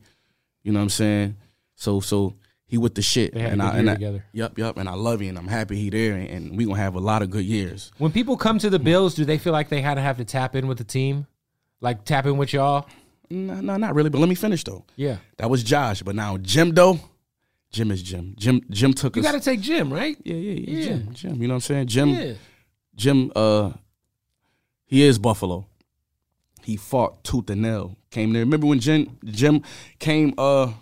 [0.64, 1.36] know what I'm saying?
[1.74, 3.34] So so he with the shit.
[3.34, 4.24] And I, and I, together.
[4.32, 4.76] Yep, yep.
[4.78, 7.00] And I love him, and I'm happy he there, and, and we gonna have a
[7.00, 7.92] lot of good years.
[7.98, 10.24] When people come to the Bills, do they feel like they had to have to
[10.24, 11.26] tap in with the team,
[11.80, 12.88] like tap in with y'all?
[13.30, 14.10] No, no, not really.
[14.10, 14.84] But let me finish though.
[14.96, 16.98] Yeah, That was Josh, but now Jim though,
[17.74, 18.34] Jim is Jim.
[18.38, 19.26] Jim Jim took you us.
[19.26, 20.16] You got to take Jim, right?
[20.22, 20.84] yeah, yeah, yeah, Yeah.
[20.86, 21.42] Jim, Jim.
[21.42, 21.86] You know what I'm saying?
[21.88, 22.32] Jim, Yeah.
[22.94, 23.32] Jim.
[23.34, 23.72] Uh,
[24.86, 25.66] he is Buffalo.
[26.62, 27.96] He fought tooth and nail.
[28.10, 28.42] Came there.
[28.42, 29.62] Remember when Jim Jim
[29.98, 30.34] came?
[30.38, 30.72] Uh,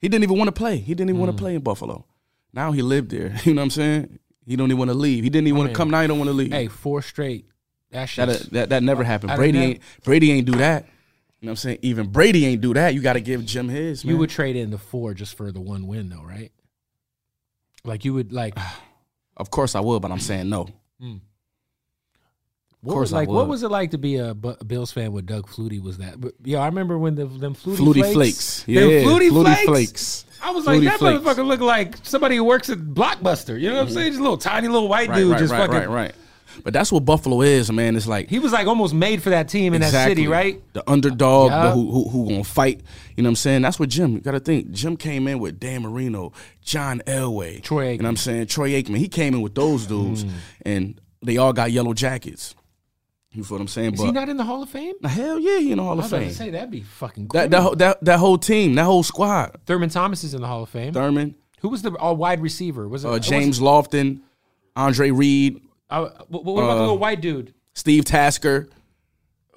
[0.00, 0.78] he didn't even want to play.
[0.78, 1.26] He didn't even Mm.
[1.26, 2.04] want to play in Buffalo.
[2.52, 3.36] Now he lived there.
[3.44, 4.18] You know what I'm saying?
[4.44, 5.22] He don't even want to leave.
[5.24, 5.88] He didn't even want to come.
[5.90, 6.50] Now he don't want to leave.
[6.52, 7.46] Hey, four straight
[7.92, 8.26] That shit.
[8.28, 9.30] That that that never happened.
[9.32, 10.86] I Brady ain't Brady ain't do that.
[11.40, 11.78] You know what I'm saying?
[11.82, 12.94] Even Brady ain't do that.
[12.94, 14.04] You got to give Jim his.
[14.04, 14.12] Man.
[14.12, 16.50] You would trade in the four just for the one win, though, right?
[17.84, 18.58] Like you would like.
[19.36, 20.68] of course I would, but I'm saying no.
[21.00, 21.16] Hmm.
[22.80, 25.26] What course was, I like what was it like to be a, Bills fan with
[25.26, 25.82] Doug Flutie?
[25.82, 26.20] Was that?
[26.20, 28.62] But, yeah, I remember when the them Flutie, Flutie flakes.
[28.62, 28.64] flakes.
[28.68, 29.64] Yeah, Flutie, Flutie flakes.
[29.64, 30.24] flakes.
[30.40, 31.20] I was like, that flakes.
[31.20, 33.60] motherfucker looked like somebody who works at Blockbuster.
[33.60, 33.94] You know what I'm mm-hmm.
[33.94, 34.08] saying?
[34.10, 35.74] Just a little tiny little white Right, dude, right, just right, fucking.
[35.74, 36.14] right, right.
[36.64, 37.96] But that's what Buffalo is, man.
[37.96, 40.62] It's like He was like almost made for that team in that city, right?
[40.74, 42.82] The underdog, the who, who who gonna fight.
[43.16, 43.62] You know what I'm saying?
[43.62, 44.12] That's what Jim.
[44.14, 44.70] You got to think.
[44.70, 48.46] Jim came in with Dan Marino, John Elway, Troy You know what I'm saying?
[48.46, 48.96] Troy Aikman.
[48.98, 50.30] He came in with those dudes, Mm.
[50.62, 52.54] and they all got yellow jackets.
[53.32, 53.94] You feel what I'm saying?
[53.94, 54.94] Is but he not in the Hall of Fame?
[55.04, 56.30] Hell yeah, he in the Hall I of was Fame.
[56.30, 57.40] say that'd be fucking cool.
[57.40, 59.56] that that, whole- that that whole team, that whole squad.
[59.66, 60.92] Thurman Thomas is in the Hall of Fame.
[60.94, 62.88] Thurman, Who was the uh, wide receiver?
[62.88, 64.20] Was it uh, it James Lofton,
[64.76, 67.54] Andre Reed, Uh, what, what about the little white dude?
[67.74, 68.68] Steve Tasker.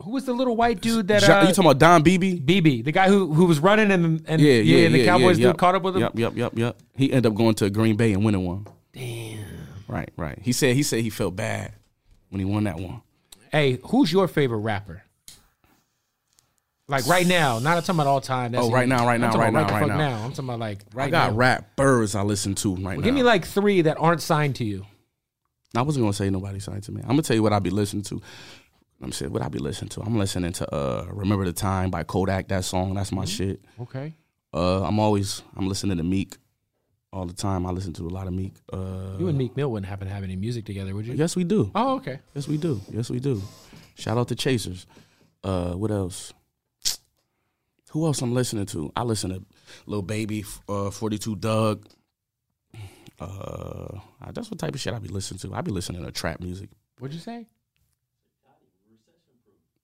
[0.03, 1.23] Who was the little white dude that?
[1.23, 2.39] Uh, you talking about Don Beebe?
[2.39, 5.37] BB, the guy who who was running and and Yeah, yeah, and the yeah, Cowboys
[5.37, 5.57] yeah, dude yep.
[5.57, 6.01] caught up with him.
[6.01, 6.77] Yep, yep, yep, yep.
[6.95, 8.65] He ended up going to Green Bay and winning one.
[8.93, 9.45] Damn.
[9.87, 10.39] Right, right.
[10.41, 11.73] He said he said he felt bad
[12.29, 13.01] when he won that one.
[13.51, 15.03] Hey, who's your favorite rapper?
[16.87, 18.51] Like right now, not I'm talking about all time.
[18.51, 20.23] That's Oh, right now, right now, right now, the right fuck now.
[20.23, 21.23] I'm talking about like right now.
[21.23, 21.37] I got now.
[21.37, 23.03] rap birds I listen to right now.
[23.03, 24.85] Give me like three that aren't signed to you.
[25.75, 27.01] I wasn't gonna say nobody signed to me.
[27.01, 28.21] I'm gonna tell you what I be listening to.
[29.01, 30.01] I'm saying what I be listening to.
[30.01, 32.49] I'm listening to uh Remember the Time by Kodak.
[32.49, 33.61] That song, that's my shit.
[33.79, 34.13] Okay.
[34.53, 36.37] Uh I'm always I'm listening to Meek
[37.13, 37.65] all the time.
[37.65, 38.53] I listen to a lot of Meek.
[38.71, 41.13] Uh You and Meek Mill wouldn't happen to have any music together, would you?
[41.13, 41.71] Yes we do.
[41.73, 42.19] Oh, okay.
[42.35, 42.79] Yes we do.
[42.91, 43.41] Yes we do.
[43.95, 44.85] Shout out to Chasers.
[45.43, 46.33] Uh what else?
[47.91, 48.91] Who else I'm listening to?
[48.95, 49.43] I listen to
[49.85, 51.85] Lil Baby, uh 42 Dugg.
[53.21, 53.99] Uh
[54.33, 55.53] that's what type of shit I be listening to.
[55.53, 56.69] I be listening to trap music.
[56.99, 57.47] What'd you say?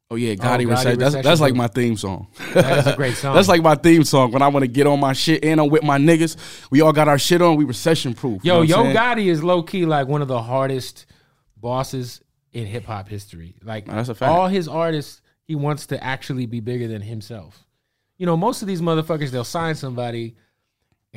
[0.09, 0.99] Oh yeah, Oh, Gotti, Gotti Recession.
[0.99, 2.27] That's that's like my theme song.
[2.53, 3.35] That is a great song.
[3.35, 5.67] That's like my theme song when I want to get on my shit and I'm
[5.69, 6.37] with my niggas.
[6.71, 7.57] We all got our shit on.
[7.57, 8.43] We recession proof.
[8.45, 9.27] Yo, you know Yo what I'm saying?
[9.27, 11.07] Gotti is low key like one of the hardest
[11.57, 12.21] bosses
[12.53, 13.55] in hip hop history.
[13.61, 14.31] Like That's a fact.
[14.31, 17.65] all his artists, he wants to actually be bigger than himself.
[18.17, 20.37] You know, most of these motherfuckers, they'll sign somebody,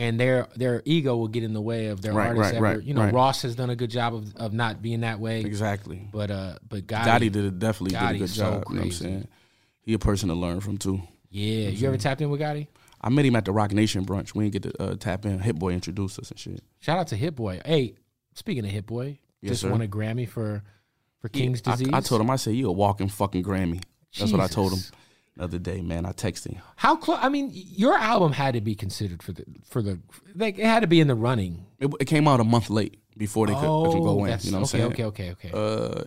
[0.01, 2.43] and their their ego will get in the way of their Right, artist.
[2.43, 2.65] right, ever.
[2.65, 3.15] right, you know, right.
[3.15, 5.41] Ross has done a good job of, of not being that way.
[5.43, 6.09] Exactly.
[6.11, 8.65] But uh, but Gotti, Gotti did it definitely did a good so job.
[8.71, 9.29] You know what I'm saying?
[9.83, 11.03] He a person to learn from too.
[11.31, 11.69] yeah.
[11.69, 12.67] You ever tapped in with Gotti?
[13.03, 14.35] I met him at the Roc Nation brunch.
[14.35, 15.39] We didn't get to uh, tap in.
[15.39, 16.63] Hit Boy introduced us and shit.
[16.81, 17.61] Shout out to Hit Boy.
[17.65, 17.95] Hey,
[18.35, 19.71] speaking of Hit Boy, Yes, just sir.
[19.71, 20.63] won a Grammy for
[21.19, 21.91] for King's I, Disease.
[21.95, 23.83] I told him, I said, you a walking fucking Grammy.
[24.19, 24.93] That's what I told him Jesus.
[25.41, 26.07] Other day, man.
[26.07, 26.63] I texted him.
[26.77, 27.19] How close?
[27.21, 30.01] I mean, your album had to be considered for the for the
[30.35, 31.67] like it had to be in the running.
[31.79, 34.33] It, it came out a month late before they could, could go in.
[34.33, 35.11] Oh, You know what okay, I'm saying?
[35.11, 35.51] okay, okay, okay.
[35.53, 36.05] Uh,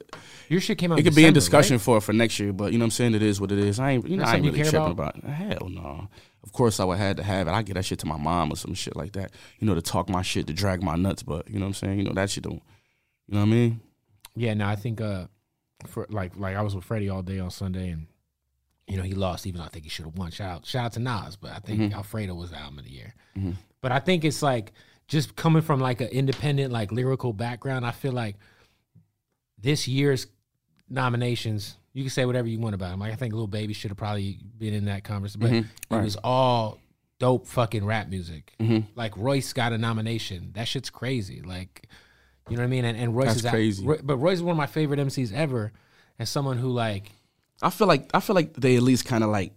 [0.50, 1.00] your shit came out.
[1.00, 1.82] it could be in discussion right?
[1.82, 3.16] for for next year, but you know what I'm saying.
[3.16, 3.80] It is what it is.
[3.80, 5.18] I ain't you know I ain't really tripping about?
[5.18, 5.30] about.
[5.32, 6.08] Hell no.
[6.44, 7.52] Of course I would have to have it.
[7.52, 9.32] I get that shit to my mom or some shit like that.
[9.60, 11.74] You know to talk my shit to drag my nuts, but you know what I'm
[11.76, 12.00] saying.
[12.00, 12.62] You know that shit don't.
[13.28, 13.82] You know what I mean?
[14.36, 15.28] Yeah, no, I think uh,
[15.88, 18.08] for like like I was with Freddie all day on Sunday, and
[18.88, 20.32] you know he lost, even though I think he should have won.
[20.32, 21.94] Shout out, shout out to Nas, but I think Mm-hmm.
[21.96, 23.14] Alfredo was the album of the year.
[23.82, 24.74] But I think it's like
[25.08, 27.86] just coming from like an independent, like lyrical background.
[27.86, 28.36] I feel like
[29.60, 30.28] this year's
[30.90, 33.00] nominations, you can say whatever you want about him.
[33.00, 35.96] Like I think Lil Baby should have probably been in that conversation, but it Mm-hmm.
[35.96, 36.04] Right.
[36.04, 36.80] was all
[37.20, 38.54] dope fucking rap music.
[38.60, 38.88] Mm-hmm.
[38.96, 40.52] Like Royce got a nomination.
[40.56, 41.42] That shit's crazy.
[41.42, 41.88] Like,
[42.50, 42.86] you know what I mean?
[42.86, 43.88] And, and Royce That's is crazy.
[44.04, 45.72] But Royce is one of my favorite MCs ever,
[46.20, 47.12] and someone who like,
[47.64, 49.54] I feel like I feel like they at least kind of like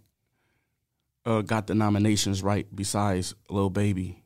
[1.25, 2.67] uh, got the nominations right.
[2.75, 4.23] Besides Lil Baby,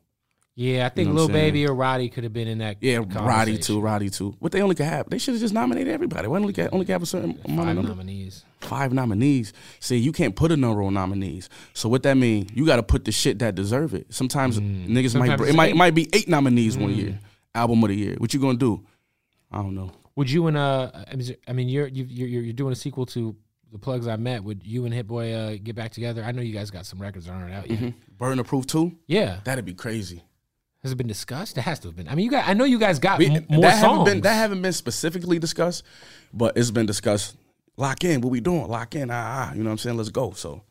[0.55, 2.77] yeah, I think know Lil Baby or Roddy could have been in that.
[2.81, 4.35] yeah, Roddy too, Roddy too.
[4.39, 6.27] What they only could have, they should have just nominated everybody.
[6.27, 8.45] Why only got only have a certain amount Five of nominees.
[8.59, 9.53] five nominees.
[9.79, 11.49] See, you can't put a number on nominees.
[11.73, 12.49] So what that mean?
[12.53, 14.13] You got to put the shit that deserve it.
[14.13, 15.09] Sometimes niggas might Mm.
[15.09, 15.69] Sometimes br- it's it might eight.
[15.69, 15.71] Mm.
[15.71, 17.19] it might be eight nominees one year.
[17.55, 18.15] Album of the year.
[18.19, 18.85] What you gonna do?
[19.51, 19.91] I don't know.
[20.17, 23.05] Would you and uh, I mean, I mean, you're you- you're you're doing a sequel
[23.07, 23.35] to
[23.71, 24.43] the plugs I met.
[24.43, 26.23] Would you and Hit Boy uh, get back together?
[26.23, 27.93] I know you guys got some records that aren't out yet.
[28.17, 28.97] Burn Proof too.
[29.07, 30.23] Yeah, That'd be crazy.
[30.83, 31.57] has it been discussed?
[31.57, 32.07] It has to have been.
[32.09, 32.47] I mean, you got.
[32.47, 33.99] I know you guys got We- m- more that songs.
[33.99, 35.83] haven't been that haven't been specifically discussed,
[36.33, 37.35] but it's been discussed.
[37.77, 38.21] Lock in.
[38.21, 38.67] What we doing?
[38.67, 39.09] Lock in.
[39.09, 39.13] Ah,
[39.49, 39.53] ah.
[39.53, 39.97] You know what I'm saying?
[39.97, 40.31] Let's go.
[40.31, 40.61] So,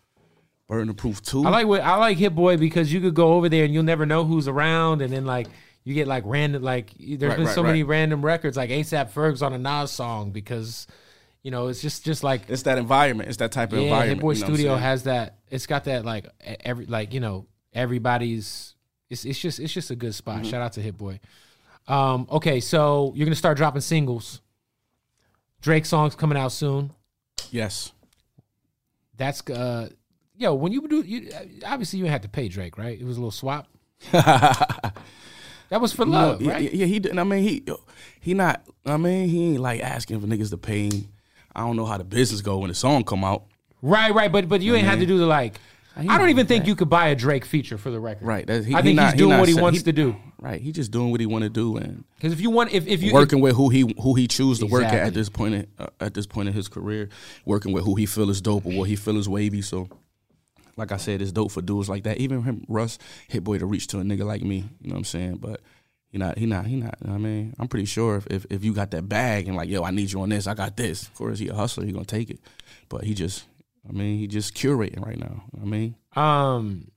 [0.69, 1.45] Burn Proof two.
[1.45, 3.83] I like what I like Hit Boy because you could go over there and you'll
[3.83, 5.49] never know who's around, and then like
[5.85, 9.09] you get like random like there's Right, been right, so many random records like ASAP
[9.11, 10.87] Ferg's on a Nas song because
[11.43, 13.29] you know it's just just like It's that environment.
[13.29, 14.19] It's that type of yeah, environment.
[14.19, 15.39] Hit Boy you know Studio has that.
[15.51, 16.27] It's got that like
[16.65, 18.75] every like you know everybody's.
[19.09, 20.37] It's it's just it's just a good spot.
[20.41, 20.51] Mm-hmm.
[20.51, 21.21] Shout out to Hit Boy.
[21.89, 24.41] Um, okay, so you're gonna start dropping singles.
[25.61, 26.93] Drake songs coming out soon.
[27.51, 27.93] Yes.
[29.17, 29.89] That's uh,
[30.37, 30.55] yo.
[30.55, 31.31] When you do, you
[31.67, 32.99] obviously you didn't have to pay Drake, right?
[32.99, 33.67] It was a little swap.
[35.71, 36.63] That was for love, yeah, right?
[36.63, 36.99] yeah, yeah, he.
[36.99, 37.65] did- I mean, he
[38.19, 38.65] he not.
[38.85, 41.09] I mean, he ain't like asking for niggas to pay him.
[41.55, 43.45] I don't know how the business go when the song come out.
[43.83, 44.31] Right, right.
[44.31, 45.59] But but you ain't had to do the like.
[45.97, 48.25] I don't even think you could buy a Drake feature for the record.
[48.25, 48.47] Right.
[48.47, 50.17] That's, he, I think not- he's doing not what he wants to do.
[50.39, 50.61] Right.
[50.61, 53.03] He just doing what he want to do and Because if you want, if if
[53.03, 55.09] you working with who he who he choose to work at Exactly.
[55.09, 57.11] at this point in, uh, at this point in his career,
[57.45, 59.61] working with who he feel is dope or what he feel is wavy.
[59.61, 59.89] So,
[60.77, 62.17] like I said, it's dope for dudes like that.
[62.19, 64.65] Even him, Russ, hit boy to reach to a nigga like me.
[64.81, 65.37] You know what I'm saying?
[65.37, 65.61] But
[66.11, 66.97] he not he not he not.
[67.07, 69.83] I mean, I'm pretty sure if, if if you got that bag and like yo,
[69.85, 71.05] I need you on this, I got this.
[71.05, 71.85] Of course, he a hustler.
[71.85, 72.41] He gonna take it.
[72.89, 73.45] But he just,
[73.89, 75.45] I mean, he just curating right now.
[75.61, 76.91] I mean, Um,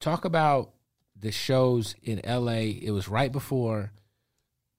[0.00, 0.70] talk about
[1.18, 2.70] the shows in L.A.
[2.70, 3.92] It was right before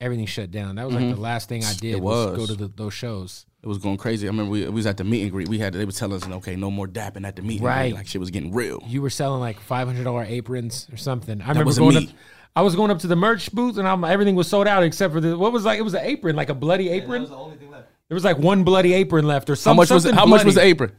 [0.02, 0.76] everything shut down.
[0.76, 1.98] That was like the last thing I did Mm-hmm.
[1.98, 2.28] It was.
[2.28, 2.38] was.
[2.38, 3.46] go to the, those shows.
[3.66, 4.28] It was going crazy.
[4.28, 5.50] I remember we, we was at the meet and greet.
[5.50, 7.90] We had they were telling us, okay, no more dapping at the meet and Right.
[7.90, 7.96] greet.
[7.96, 8.84] Like shit was getting real.
[8.88, 11.42] You were selling like five hundred dollar aprons or something.
[11.42, 12.10] I remember wasn't going me.
[12.10, 12.16] up.
[12.56, 15.14] I was going up to the merch booth and I'm, everything was sold out except
[15.14, 17.24] for the what was like it was an apron like a bloody apron.
[17.24, 19.80] Yeah, was the There was like one bloody apron left or something.
[19.80, 20.06] How something.
[20.06, 20.14] much was it?
[20.14, 20.92] How much was the apron?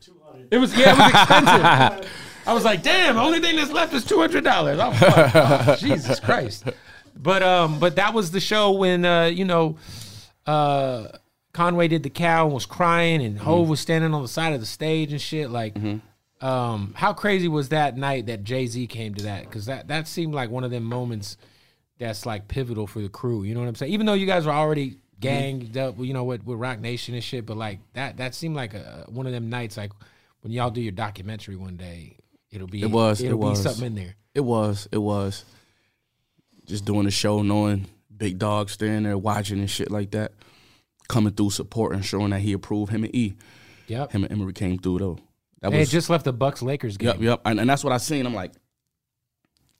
[0.50, 2.10] It was yeah, it was expensive.
[2.48, 4.78] I was like, damn, only thing that's left is two hundred dollars.
[4.82, 4.92] Oh.
[5.02, 6.64] Oh, Jesus Christ.
[7.16, 9.76] But um, but that was the show when uh, you know,
[10.46, 11.08] uh,
[11.56, 13.70] Conway did the cow and was crying, and Hove mm-hmm.
[13.70, 15.48] was standing on the side of the stage and shit.
[15.48, 16.46] Like, mm-hmm.
[16.46, 19.44] um, how crazy was that night that Jay Z came to that?
[19.44, 21.38] Because that that seemed like one of them moments
[21.98, 23.42] that's like pivotal for the crew.
[23.42, 23.90] You know what I'm saying?
[23.90, 25.20] Even though you guys were already mm-hmm.
[25.20, 28.54] ganged up, you know, with, with Roc Nation and shit, but like that that seemed
[28.54, 29.92] like a, one of them nights like
[30.42, 32.18] when y'all do your documentary one day,
[32.52, 33.58] it'll be It was, it'll it was.
[33.58, 34.16] be something in there.
[34.34, 34.88] It was.
[34.92, 35.46] It was.
[36.66, 40.32] Just doing the show, knowing Big dogs standing there watching and shit like that,
[41.08, 42.92] coming through, supporting, showing that he approved.
[42.92, 43.34] Him and E,
[43.88, 44.12] Yep.
[44.12, 45.18] him and Emory came through though.
[45.60, 47.08] That They had was just left the Bucks Lakers game.
[47.08, 47.40] yep, yep.
[47.44, 48.26] And, and that's what I seen.
[48.26, 48.52] I'm like,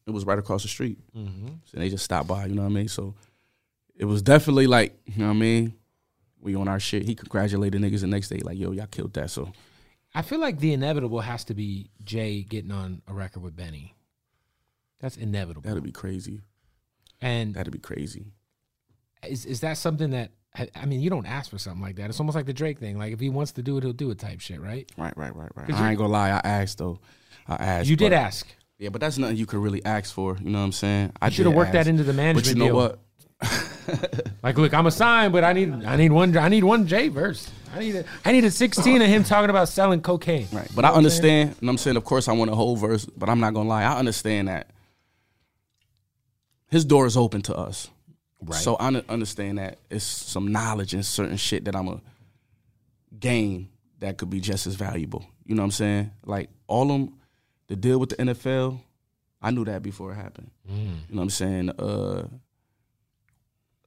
[0.06, 0.98] it was right across the street.
[1.16, 1.48] Mm-hmm.
[1.64, 2.46] So they just stopped by.
[2.46, 2.88] You know what I mean?
[2.88, 3.14] So
[3.96, 5.74] it was definitely like, you know what I mean?
[6.40, 7.02] We on our shit.
[7.04, 9.30] He congratulated niggas the next day, like, yo, y'all killed that.
[9.30, 9.52] So
[10.14, 13.94] I feel like the inevitable has to be Jay getting on a record with Benny.
[15.00, 15.68] That's inevitable.
[15.68, 16.40] that'd be crazy.
[17.20, 18.26] And That'd be crazy.
[19.26, 20.30] is is that something that
[20.74, 22.08] I mean, you don't ask for something like that.
[22.10, 22.98] It's almost like the Drake thing.
[22.98, 24.90] Like if he wants to do it, he'll do it type shit, right?
[24.96, 25.72] Right, right, right, right.
[25.72, 26.30] I ain't gonna lie.
[26.30, 26.98] I asked though.
[27.46, 27.88] I asked.
[27.88, 28.46] You did but- ask.
[28.78, 30.36] Yeah, but that's nothing you could really ask for.
[30.38, 31.12] You know what I'm saying?
[31.22, 32.76] I should have worked that into the But management you know deal.
[32.76, 32.98] what?
[34.42, 37.08] Like, look, I'm a sign, but I need I need one I need one J
[37.08, 37.50] verse.
[37.74, 40.46] I need a, I need a 16 of him talking about selling cocaine.
[40.52, 40.68] Right.
[40.74, 43.40] But I understand, and I'm saying, of course, I want a whole verse, but I'm
[43.40, 43.82] not gonna lie.
[43.82, 44.70] I understand that
[46.68, 47.90] his door is open to us.
[48.42, 48.60] Right.
[48.60, 52.00] So I understand that it's some knowledge and certain shit that I'm a
[53.18, 53.68] gain
[54.00, 55.24] that could be just as valuable.
[55.44, 56.10] You know what I'm saying?
[56.24, 57.14] Like all them,
[57.68, 58.78] the deal with the NFL,
[59.40, 60.50] I knew that before it happened.
[60.70, 60.76] Mm.
[60.76, 61.70] You know what I'm saying?
[61.70, 62.28] Uh,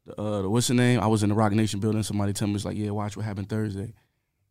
[0.05, 0.99] the, uh, the, what's the name?
[0.99, 2.03] I was in the Roc Nation building.
[2.03, 3.93] Somebody told me it's like, "Yeah, watch what happened Thursday,"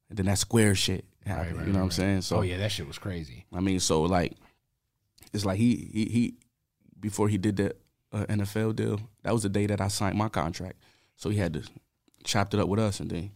[0.09, 1.47] and then that square shit happened.
[1.47, 2.23] Right, right, you know what I'm saying?
[2.23, 3.47] So oh yeah, that shit was crazy.
[3.53, 4.37] I mean, so like,
[5.33, 6.35] it's like he he he
[7.01, 7.75] before he did the
[8.13, 10.77] uh, NFL deal, that was the day that I signed my contract.
[11.17, 11.63] So he had to
[12.25, 13.31] chopped it up with us, and then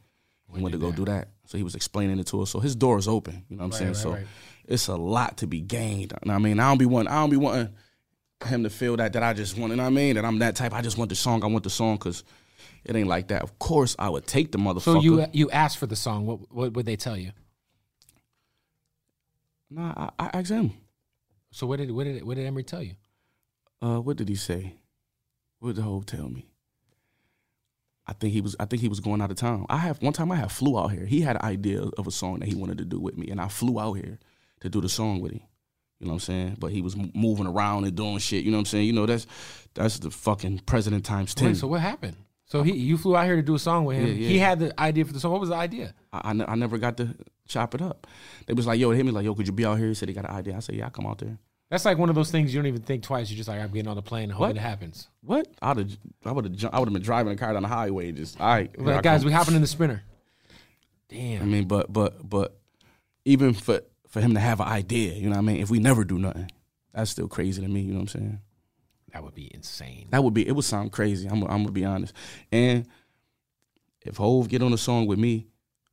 [0.54, 1.28] he went to go do that.
[1.46, 2.50] So he was explaining it to us.
[2.50, 3.44] So his door is open.
[3.48, 3.92] You know what I'm saying?
[3.92, 4.26] right, so right.
[4.66, 6.12] it's a lot to be gained.
[6.26, 7.74] I mean, I don't be wanting, I don't be wanting
[8.46, 9.70] him to feel that that I just want.
[9.70, 10.16] You know what I mean?
[10.16, 10.72] That I'm that type.
[10.72, 11.42] I just want the song.
[11.42, 12.24] I want the song because
[12.84, 13.42] it ain't like that.
[13.42, 14.82] Of course, I would take the motherfucker.
[14.82, 16.26] So you you asked for the song.
[16.26, 17.32] What what would they tell you?
[19.74, 20.72] nah, I, I asked him.
[21.50, 22.94] So what did what did what did Emory tell you?
[23.82, 24.74] Uh, what did he say?
[25.58, 26.46] What did the whole tell me?
[28.06, 28.56] I think he was.
[28.58, 29.64] I think he was going out of town.
[29.68, 30.32] I have one time.
[30.32, 31.06] I have flew out here.
[31.06, 33.40] He had an idea of a song that he wanted to do with me, and
[33.40, 34.18] I flew out here
[34.60, 35.40] to do the song with him.
[36.00, 36.56] You know what I'm saying?
[36.58, 38.42] But he was m- moving around and doing shit.
[38.44, 38.86] You know what I'm saying?
[38.86, 39.26] You know that's
[39.74, 41.48] that's the fucking president times ten.
[41.48, 42.16] Wait, so what happened?
[42.46, 44.08] So he you flew out here to do a song with him.
[44.08, 44.28] Yeah, yeah.
[44.28, 45.30] He had the idea for the song.
[45.30, 45.94] What was the idea?
[46.12, 47.14] I, I, ne- I never got to
[47.46, 48.08] chop it up.
[48.46, 49.86] They was like, yo, they hit me like, yo, could you be out here?
[49.88, 50.56] He said he got an idea.
[50.56, 51.38] I said, yeah, I come out there.
[51.72, 53.30] That's like one of those things you don't even think twice.
[53.30, 54.56] You're just like, I'm getting on the plane and hoping What?
[54.56, 55.08] it happens.
[55.22, 55.46] What?
[55.62, 58.12] I'd have, I would have, I would have been driving a car down the highway.
[58.12, 59.28] Just all right, here I Like, guys, come.
[59.28, 60.02] we hopping in the spinner.
[61.08, 61.40] Damn.
[61.40, 62.58] I mean, but but but
[63.24, 65.62] even for for him to have an idea, you know what I mean?
[65.62, 66.50] If we never do nothing,
[66.92, 68.40] that's still crazy to me, you know what I'm saying?
[69.14, 70.08] That would be insane.
[70.10, 71.26] That would be it would sound crazy.
[71.26, 72.12] I'm I'm gonna be honest.
[72.52, 72.86] And
[74.02, 75.46] if Hove get on a song with me,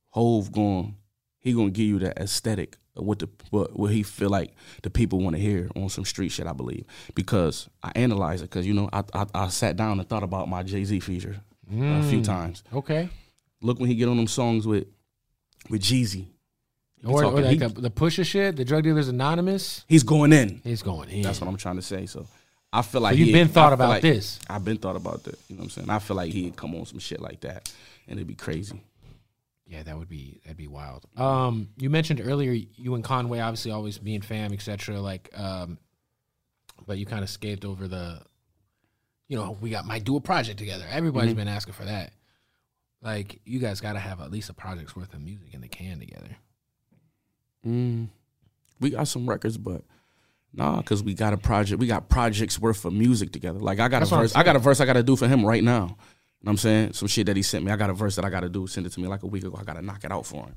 [0.10, 0.98] Hove going
[1.38, 4.89] he gonna give you that aesthetic of what the what, what he feel like the
[4.89, 6.47] people want to hear on some street shit.
[6.47, 6.86] I believe
[7.16, 10.50] because I analyze it because you know I, I I sat down and thought about
[10.50, 11.38] my Jay Z feature
[11.72, 12.24] a few hmm.
[12.24, 12.64] times.
[12.74, 13.10] Okay.
[13.62, 14.88] Look when he get on them songs with
[15.70, 16.28] with Jeezy.
[17.06, 19.86] Or, or like he- the, the Pusha shit, the Drug Dealers Anonymous.
[19.88, 20.60] he's going in.
[20.64, 21.22] He's going in.
[21.22, 22.06] That's what I'm trying to say.
[22.06, 22.28] So
[22.74, 24.39] I feel like you've he- been thought about like- this.
[24.50, 25.39] I've been thought about that.
[25.47, 25.89] You know what I'm saying?
[25.89, 27.72] I feel like he'd come on some shit like that,
[28.08, 28.82] and it'd be crazy.
[29.70, 31.06] Yeah, that would be that'd be wild.
[31.16, 35.00] Um, you mentioned earlier you and Conway obviously always being fam, etc.
[35.00, 35.78] Like, um,
[36.88, 38.20] but you kind of scaped over the,
[39.28, 40.86] you know, we got might do a project together.
[40.90, 42.14] Everybody's been asking for that.
[43.02, 45.70] Like, you guys got to have at least a project's worth of music in the
[45.70, 46.36] can together.
[47.66, 48.10] Mm,
[48.80, 49.84] we got some records, but
[50.52, 51.80] nah, because we got a project.
[51.80, 53.60] We got projects worth of music together.
[53.60, 54.36] Like I got That's a verse.
[54.36, 55.98] I got a verse I got to do for him right now.
[56.42, 56.94] You know what I'm saying?
[56.94, 57.72] Some shit that he sent me.
[57.72, 58.66] I got a verse that I got to do.
[58.66, 59.58] Send it to me like a week ago.
[59.60, 60.46] I got to knock it out for him.
[60.46, 60.56] You know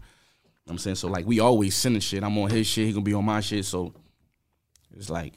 [0.64, 0.97] what I'm saying?
[0.97, 2.22] So like we always sending shit.
[2.22, 2.87] I'm on his shit.
[2.87, 3.64] He gonna be on my shit.
[3.64, 3.93] So
[4.97, 5.35] it's like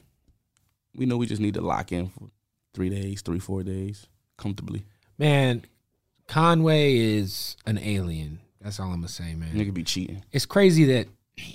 [0.94, 2.30] we know we just need to lock in for
[2.74, 4.84] three days, three four days, comfortably.
[5.18, 5.64] Man,
[6.28, 8.38] Conway is an alien.
[8.60, 9.52] That's all I'm gonna say, man.
[9.52, 10.22] Nigga be cheating.
[10.30, 11.08] It's crazy that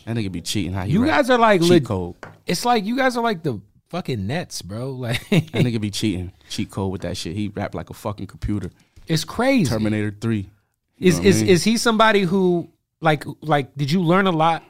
[0.05, 0.73] That nigga be cheating.
[0.73, 1.11] How he you rap.
[1.11, 2.15] guys are like code.
[2.45, 3.61] It's like you guys are like the
[3.91, 4.91] fucking Nets, bro.
[5.05, 6.31] Like, That nigga be cheating.
[6.49, 7.35] Cheat code with that shit.
[7.35, 8.71] He rap like a fucking computer.
[9.07, 9.69] it's crazy.
[9.69, 10.49] Terminator Three.
[10.97, 11.49] You Is what I is mean?
[11.51, 12.69] is he somebody who
[13.01, 14.63] like like did you learn a lot?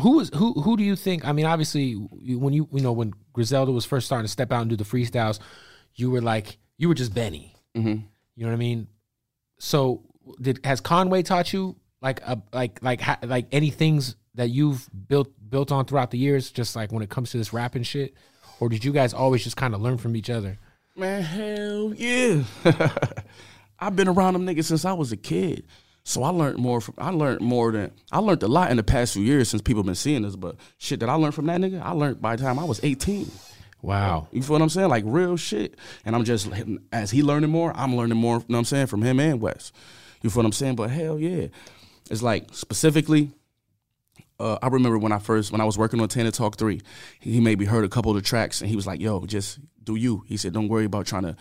[0.00, 1.26] Who is who who do you think?
[1.26, 4.60] I mean, obviously, when you you know when Griselda was first starting to step out
[4.62, 5.38] and do the freestyles,
[5.94, 7.54] you were like you were just Benny.
[7.76, 8.02] Mhm.
[8.36, 8.88] You know what I mean?
[9.58, 10.02] So
[10.40, 15.28] did has Conway taught you like a like like like any things that you've built
[15.48, 16.50] built on throughout the years?
[16.50, 18.14] Just like when it comes to this rapping shit,
[18.60, 20.58] or did you guys always just kind of learn from each other?
[20.96, 22.42] Man, hell yeah.
[23.78, 25.64] I've been around them niggas since I was a kid.
[26.04, 28.84] So I learned more from I learned more than I learned a lot in the
[28.84, 31.60] past few years since people been seeing this, but shit that I learned from that
[31.60, 33.28] nigga, I learned by the time I was 18.
[33.82, 34.28] Wow.
[34.30, 34.88] You feel what I'm saying?
[34.88, 35.76] Like real shit.
[36.04, 36.48] And I'm just
[36.92, 39.40] as he learning more, I'm learning more, you know what I'm saying, from him and
[39.40, 39.72] Wes.
[40.22, 40.76] You feel what I'm saying?
[40.76, 41.48] But hell yeah.
[42.10, 43.32] It's like specifically,
[44.38, 46.80] uh, I remember when I first when I was working on Tana Talk 3,
[47.20, 49.96] he, maybe heard a couple of the tracks and he was like, yo, just do
[49.96, 50.24] you.
[50.26, 51.36] He said, Don't worry about trying to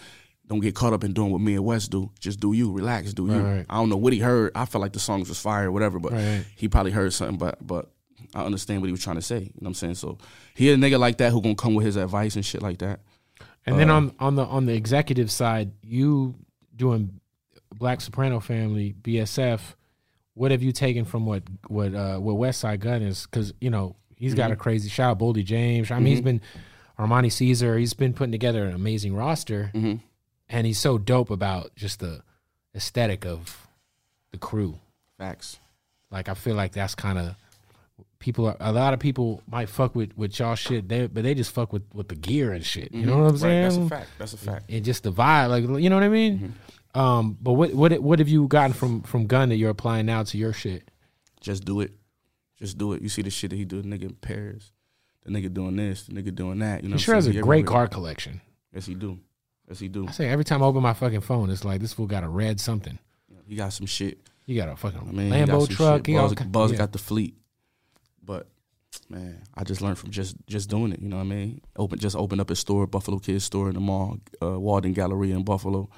[0.48, 2.12] don't get caught up in doing what me and Wes do.
[2.20, 2.72] Just do you.
[2.72, 3.34] Relax, do you.
[3.34, 3.66] Right, right.
[3.70, 4.52] I don't know what he heard.
[4.54, 6.46] I felt like the songs was fire or whatever, but right.
[6.56, 7.90] he probably heard something, but but
[8.34, 9.40] I understand what he was trying to say.
[9.40, 9.96] You know what I'm saying?
[9.96, 10.18] So
[10.54, 13.00] he a nigga like that who gonna come with his advice and shit like that.
[13.66, 16.36] And Uh, then on on the on the executive side, you
[16.76, 17.20] doing
[17.74, 19.76] Black Soprano Family BSF.
[20.36, 23.26] What have you taken from what what uh, what Westside Gunn is?
[23.26, 24.54] Because you know he's got Mm-hmm.
[24.54, 25.90] a crazy shout out Boldy James.
[25.92, 26.42] I mean he's been
[27.00, 27.78] Armani Caesar.
[27.78, 30.00] He's been putting together an amazing roster, Mhm.
[30.50, 32.22] and he's so dope about just the
[32.76, 33.68] aesthetic of
[34.32, 34.80] the crew.
[35.18, 35.60] Facts.
[36.12, 37.36] Like I feel like that's kind of
[38.20, 41.34] people are a lot of people might fuck with with y'all shit, they, but they
[41.34, 42.92] just fuck with with the gear and shit.
[42.94, 43.72] You know what I'm saying?
[43.72, 43.88] Mm-hmm.
[43.88, 44.10] That's a fact.
[44.18, 44.66] That's a fact.
[44.70, 46.56] and just the vibe, like you know what I mean.
[46.96, 50.24] Um, but what what what have you gotten from from Gunn that you're applying now
[50.24, 50.90] to your shit?
[51.42, 51.92] Just do it.
[52.58, 53.02] Just do it.
[53.02, 54.72] You see the shit that he do, the nigga in Paris.
[55.26, 56.84] The nigga doing this, the nigga doing that.
[56.84, 57.64] You know He sure has a great everywhere.
[57.64, 58.42] car collection.
[58.74, 59.20] Yes, he do.
[59.68, 60.08] Yes, he do.
[60.08, 62.30] I say every time I open my fucking phone, it's like this fool got a
[62.30, 62.98] red something.
[63.48, 64.20] He got some shit.
[64.46, 66.00] You got a fucking I mean, he got Lambo truck.
[66.06, 66.08] Shit.
[66.08, 66.78] He all Buzz, Buzz yeah.
[66.78, 67.36] got the fleet.
[68.24, 68.48] But
[69.10, 71.00] man, I just learned from just just doing it.
[71.02, 71.62] You know what I mean?
[71.76, 75.36] Open just opened up a store, Buffalo Kids store in the mall, uh, Walden Galleria
[75.36, 75.90] in Buffalo.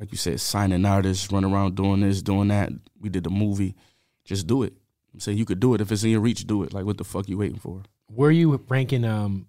[0.00, 2.70] Like you said, signing artists, run around doing this, doing that.
[3.00, 3.76] We did the movie.
[4.24, 4.72] Just do it.
[5.12, 6.46] I'm saying you could do it if it's in your reach.
[6.46, 6.72] Do it.
[6.72, 7.82] Like what the fuck you waiting for?
[8.10, 9.46] Were you ranking um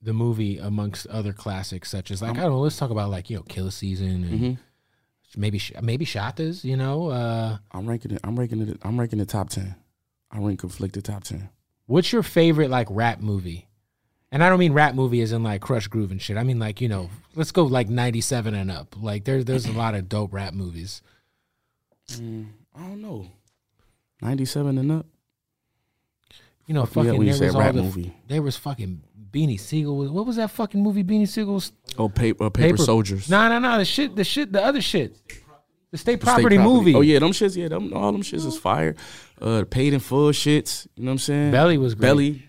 [0.00, 2.60] the movie amongst other classics such as like I don't know?
[2.60, 4.52] Let's talk about like you know Killa Season and hmm
[5.36, 6.64] maybe maybe Shottas.
[6.64, 8.20] You know, uh, I'm ranking it.
[8.24, 8.78] I'm ranking it.
[8.82, 9.74] I'm ranking the top ten.
[10.30, 11.48] I rank conflicted top ten.
[11.86, 13.67] what's your favorite like rap movie?
[14.30, 16.36] And I don't mean rap movie as in like Krush Groove and shit.
[16.36, 18.94] I mean like you know, let's go like ninety seven and up.
[19.00, 21.00] Like there's there's a lot of dope rap movies.
[22.12, 23.26] Mm, I don't know.
[24.20, 25.06] Ninety seven and up.
[26.66, 28.14] You know, Fuck me up fucking when you there was all rap the movie.
[28.26, 29.96] there was fucking Beanie Sigel.
[29.96, 31.02] was- What was that fucking movie?
[31.04, 33.30] Beanie Sigel's Oh, paper, uh, paper, soldiers.
[33.30, 33.78] No, no, no.
[33.78, 35.16] The shit, the shit, the other shit.
[35.90, 36.94] The state The property, state movie.
[36.94, 37.56] Oh yeah, them shits.
[37.56, 38.94] Yeah, them all them shits is fire.
[39.40, 40.86] Uh, paid in full shits.
[40.96, 41.50] You know what I'm saying?
[41.50, 42.02] Belly was great.
[42.08, 42.47] Belly.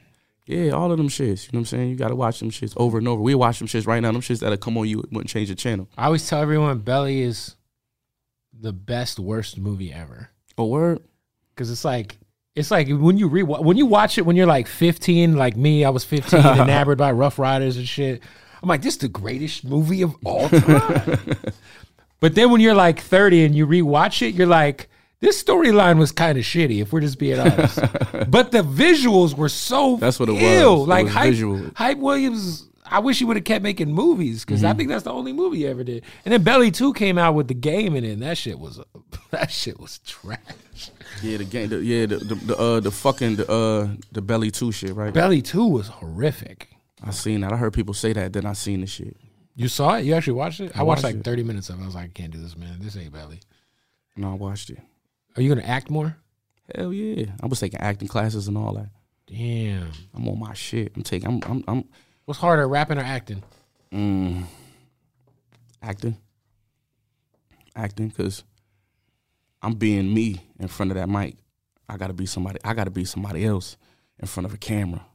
[0.50, 1.44] Yeah, all of them shits.
[1.46, 1.90] You know what I'm saying?
[1.92, 3.22] You gotta watch them shits over and over.
[3.22, 4.12] We watch them shits right now.
[4.12, 5.88] Them shits that'll come on you wouldn't change the channel.
[5.96, 7.56] I always tell everyone Belly is
[8.60, 11.02] the best worst movie ever Oh word.
[11.54, 12.18] because it's like
[12.56, 15.86] it's like when you re when you watch it when you're like 15, like me,
[15.86, 18.24] I was 15, enamored by Ruff Ryders and shit.
[18.64, 21.20] I'm like, this is the greatest movie of all time.
[22.20, 24.90] but then when you're like 30 and you rewatch it, you're like.
[25.22, 27.80] This storyline was kind of shitty, if we're just being honest.
[28.30, 30.42] but the visuals were so That's what it was.
[30.42, 30.84] ill.
[30.84, 31.72] It Like was Hype, visual.
[31.76, 34.68] Hype Williams, I wish he would have kept making movies because Mm-hmm.
[34.72, 36.04] I think that's the only movie he ever did.
[36.24, 38.80] And then Belly Two came out with the game in it, and that shit was
[39.32, 40.40] that shit was trash.
[41.22, 41.68] Yeah, the game.
[41.70, 45.14] The, yeah, the the, the uh the fucking the uh the belly two shit, right?
[45.14, 46.70] Belly Two was horrific.
[47.04, 47.52] I seen that.
[47.52, 48.32] I heard people say that.
[48.34, 49.18] Then I seen the shit.
[49.56, 50.06] You saw it?
[50.06, 50.72] You actually watched it?
[50.76, 51.24] I, I watched watched like it.
[51.26, 51.84] thirty minutes of it.
[51.84, 52.78] I was like, I can't do this, man.
[52.80, 53.42] This ain't Belly.
[54.16, 54.80] No, I watched it.
[55.36, 56.18] Are you gonna act more?
[56.76, 57.26] Hell yeah!
[57.42, 58.90] I was taking acting classes and all that.
[59.28, 59.90] Damn.
[60.14, 60.92] I'm on my shit.
[60.96, 61.28] I'm taking.
[61.28, 61.42] I'm.
[61.46, 61.64] I'm.
[61.68, 61.84] I'm
[62.26, 63.44] What's harder, rapping or acting?
[63.92, 64.44] mm,
[65.82, 66.18] acting.
[67.76, 68.44] Acting, cause
[69.62, 71.38] I'm being me in front of that mic.
[71.88, 72.60] I gotta be somebody.
[72.64, 73.78] I gotta be somebody else
[74.20, 75.06] in front of a camera.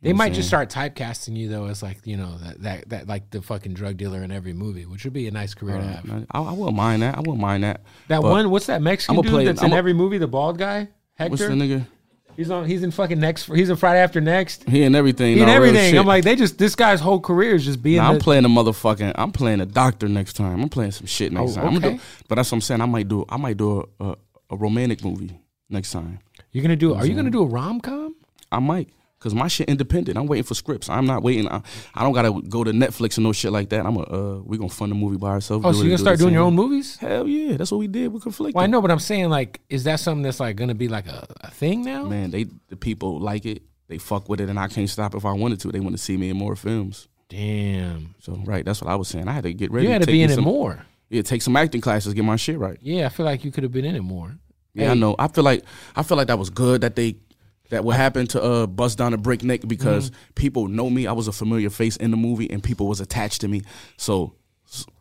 [0.00, 2.88] They You know might just start typecasting you though as like you know that that,
[2.90, 5.78] that like the fucking drug dealer in every movie, which would be a nice career
[5.78, 6.08] to have.
[6.10, 7.16] Uh, I, I wouldn't mind that.
[7.16, 7.80] I wouldn't mind that.
[8.06, 10.18] That But one, what's that Mexican dude play- that's in I'ma- every movie?
[10.18, 11.48] The bald guy, What's Hector.
[11.48, 11.86] the nigga?
[12.36, 12.66] He's on.
[12.66, 13.46] He's in fucking next.
[13.52, 14.62] He's in Friday After Next.
[14.68, 15.34] He and everything.
[15.34, 15.98] He and everything.
[15.98, 17.96] I'm like, they just this guy's whole career is just being.
[17.96, 19.10] Nah, I'm playing a motherfucking.
[19.16, 20.62] I'm playing a doctor next time.
[20.62, 21.66] I'm playing some shit next Oh, time.
[21.66, 21.94] I'm okay.
[21.96, 22.80] do, but that's what I'm saying.
[22.82, 23.24] I might do.
[23.28, 24.16] I might do a, a,
[24.50, 25.36] a romantic movie
[25.68, 26.20] next time.
[26.52, 26.94] You're gonna do.
[26.94, 28.14] Are you gonna do a rom com?
[28.52, 28.88] I might.
[29.20, 30.16] Cause my shit independent.
[30.16, 30.88] I'm waiting for scripts.
[30.88, 31.48] I'm not waiting.
[31.48, 31.60] I,
[31.92, 33.84] I don't gotta go to Netflix and no shit like that.
[33.84, 34.00] I'm a.
[34.02, 35.64] Uh, we gonna fund the movie by ourselves.
[35.66, 36.96] Oh, so you're gonna do start doing your own movies?
[36.98, 38.54] Hell yeah, that's what we did with conflict.
[38.54, 41.08] Well, I know, but I'm saying like, is that something that's like gonna be like
[41.08, 42.04] a, a thing now?
[42.04, 43.62] Man, they the people like it.
[43.88, 45.72] They fuck with it, and I can't stop if I wanted to.
[45.72, 47.08] They want to see me in more films.
[47.28, 49.28] Damn, So right, that's what I was saying.
[49.28, 49.86] I had to get ready.
[49.86, 50.84] you had to take be in it some- more.
[51.10, 52.78] Yeah, take some acting classes, get my shit right.
[52.82, 54.36] Yeah, I feel like you could have been in it more.
[54.74, 55.16] Yeah, I know.
[55.18, 55.64] I feel like
[55.96, 57.16] I feel like that was good that they
[57.70, 60.32] that what happened to uh Bust Down a Breakneck because Mm-hmm.
[60.34, 61.06] people know me.
[61.06, 63.62] I was a familiar face in the movie and people was attached to me.
[63.96, 64.34] So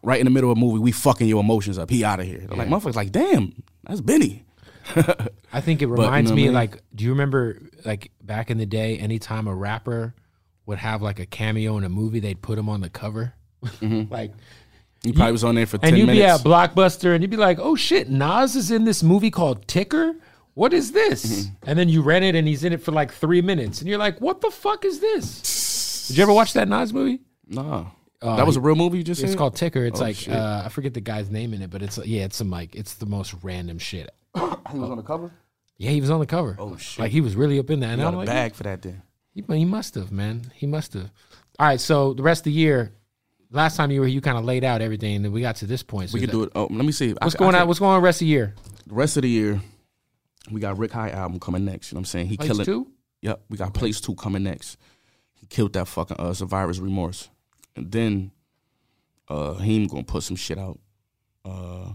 [0.03, 1.89] right in the middle of a movie, we fucking your emotions up.
[1.89, 2.39] He out of here.
[2.39, 3.53] They're Like motherfuckers, like damn,
[3.85, 4.43] that's Benny.
[5.51, 6.53] I think it you reminds know me I mean?
[6.53, 10.13] like, do you remember like back in the day, anytime a rapper
[10.65, 13.33] would have like a cameo in a movie, they'd put him on the cover,
[13.81, 14.33] like,
[15.03, 16.41] He probably was on there for ten and you'd be minutes.
[16.41, 20.15] at Blockbuster, and you'd be like, "Oh shit, Nas is in this movie called Ticker."
[20.57, 21.23] What is this?
[21.25, 21.53] Mm-hmm.
[21.69, 23.99] And then you rent it, and he's in it for like three minutes, and you're
[23.99, 27.19] like, "What the fuck is this?" Did you ever watch that Nas movie?
[27.47, 27.85] nah,
[28.21, 28.97] that was a real movie.
[28.99, 29.37] You just Uh, It's said?
[29.37, 29.85] called Ticker.
[29.85, 30.33] It's Oh, like shit.
[30.33, 32.95] uh, I forget the guy's name in it, but it's yeah, it's some like it's
[32.95, 34.09] the most random shit.
[34.71, 35.31] He was on the cover.
[35.77, 36.55] Yeah, he was on the cover.
[36.57, 36.99] Oh, shit.
[37.03, 37.89] Like he was really up in that.
[37.91, 39.01] And You got I'm a like, bag for that then.
[39.33, 40.51] He, he must have, man.
[40.55, 41.11] He must have.
[41.59, 42.93] All right, so the rest of the year,
[43.51, 45.57] last time you were, here, you kind of laid out everything, and then we got
[45.57, 46.09] to this point.
[46.09, 46.51] So We could do it.
[46.55, 47.13] Oh, let me see.
[47.21, 47.67] What's going on?
[47.67, 48.55] What's going on the rest of the year?
[48.87, 49.61] The rest of the year,
[50.51, 51.91] we got Rick Hyde album coming next.
[51.91, 52.27] You know what I'm saying?
[52.27, 52.65] He Place killing.
[52.65, 52.91] two?
[53.21, 54.77] Yep, we got Place Two coming next.
[55.33, 57.29] He killed that fucking uh, Survivor's Remorse,
[57.75, 58.31] and then
[59.27, 60.79] uh, he gonna put some shit out.
[61.43, 61.93] Uh,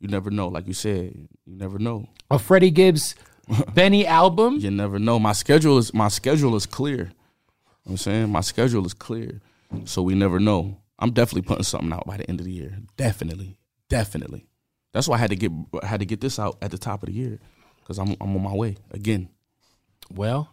[0.00, 2.08] you never know, like you said, you never know.
[2.30, 3.14] A Freddie Gibbs
[3.74, 4.56] Benny album.
[4.56, 5.18] You never know.
[5.18, 6.96] My schedule is my schedule is clear.
[6.96, 7.12] You know
[7.84, 9.40] what I'm saying my schedule is clear,
[9.84, 10.78] so we never know.
[10.98, 12.78] I'm definitely putting something out by the end of the year.
[12.96, 13.58] Definitely,
[13.88, 14.46] definitely.
[14.92, 17.02] That's why I had to get I had to get this out at the top
[17.02, 17.38] of the year
[17.88, 19.30] because I'm I'm on my way again.
[20.14, 20.52] Well,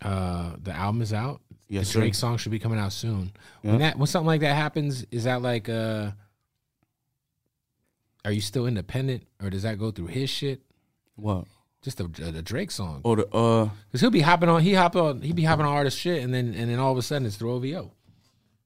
[0.00, 1.40] uh, the album is out.
[1.68, 2.00] Yes, the sir.
[2.00, 3.32] Drake song should be coming out soon.
[3.62, 3.70] Yeah.
[3.72, 6.12] When that when something like that happens, is that like uh
[8.24, 10.60] are you still independent or does that go through his shit?
[11.16, 11.46] What?
[11.82, 13.00] Just a, a, Drake song.
[13.04, 15.72] Or the uh Cause he'll be hopping on, he hop on, he be hopping on
[15.72, 17.92] artist shit, and then and then all of a sudden it's through OVO.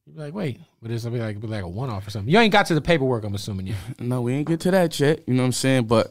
[0.06, 2.32] You'd be like, wait, but it's be like be like a one off or something.
[2.32, 3.76] You ain't got to the paperwork, I'm assuming yet.
[4.00, 5.22] No, we ain't get to that yet.
[5.26, 5.84] You know what I'm saying?
[5.84, 6.10] But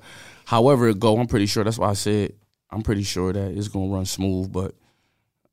[0.52, 1.64] however it go, I'm pretty sure.
[1.64, 2.34] That's why I said
[2.70, 4.52] I'm pretty sure that it's gonna run smooth.
[4.52, 4.76] But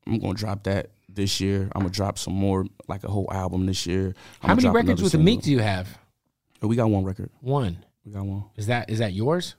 [0.05, 1.69] I'm gonna drop that this year.
[1.73, 4.13] I'm gonna drop some more, like a whole album this year.
[4.41, 5.17] How I'm gonna many records with the.
[5.17, 5.87] Meek do you have?
[6.61, 7.29] Oh, We got one record.
[7.39, 7.77] One.
[8.05, 8.43] We got one.
[8.57, 9.55] Is that is that yours?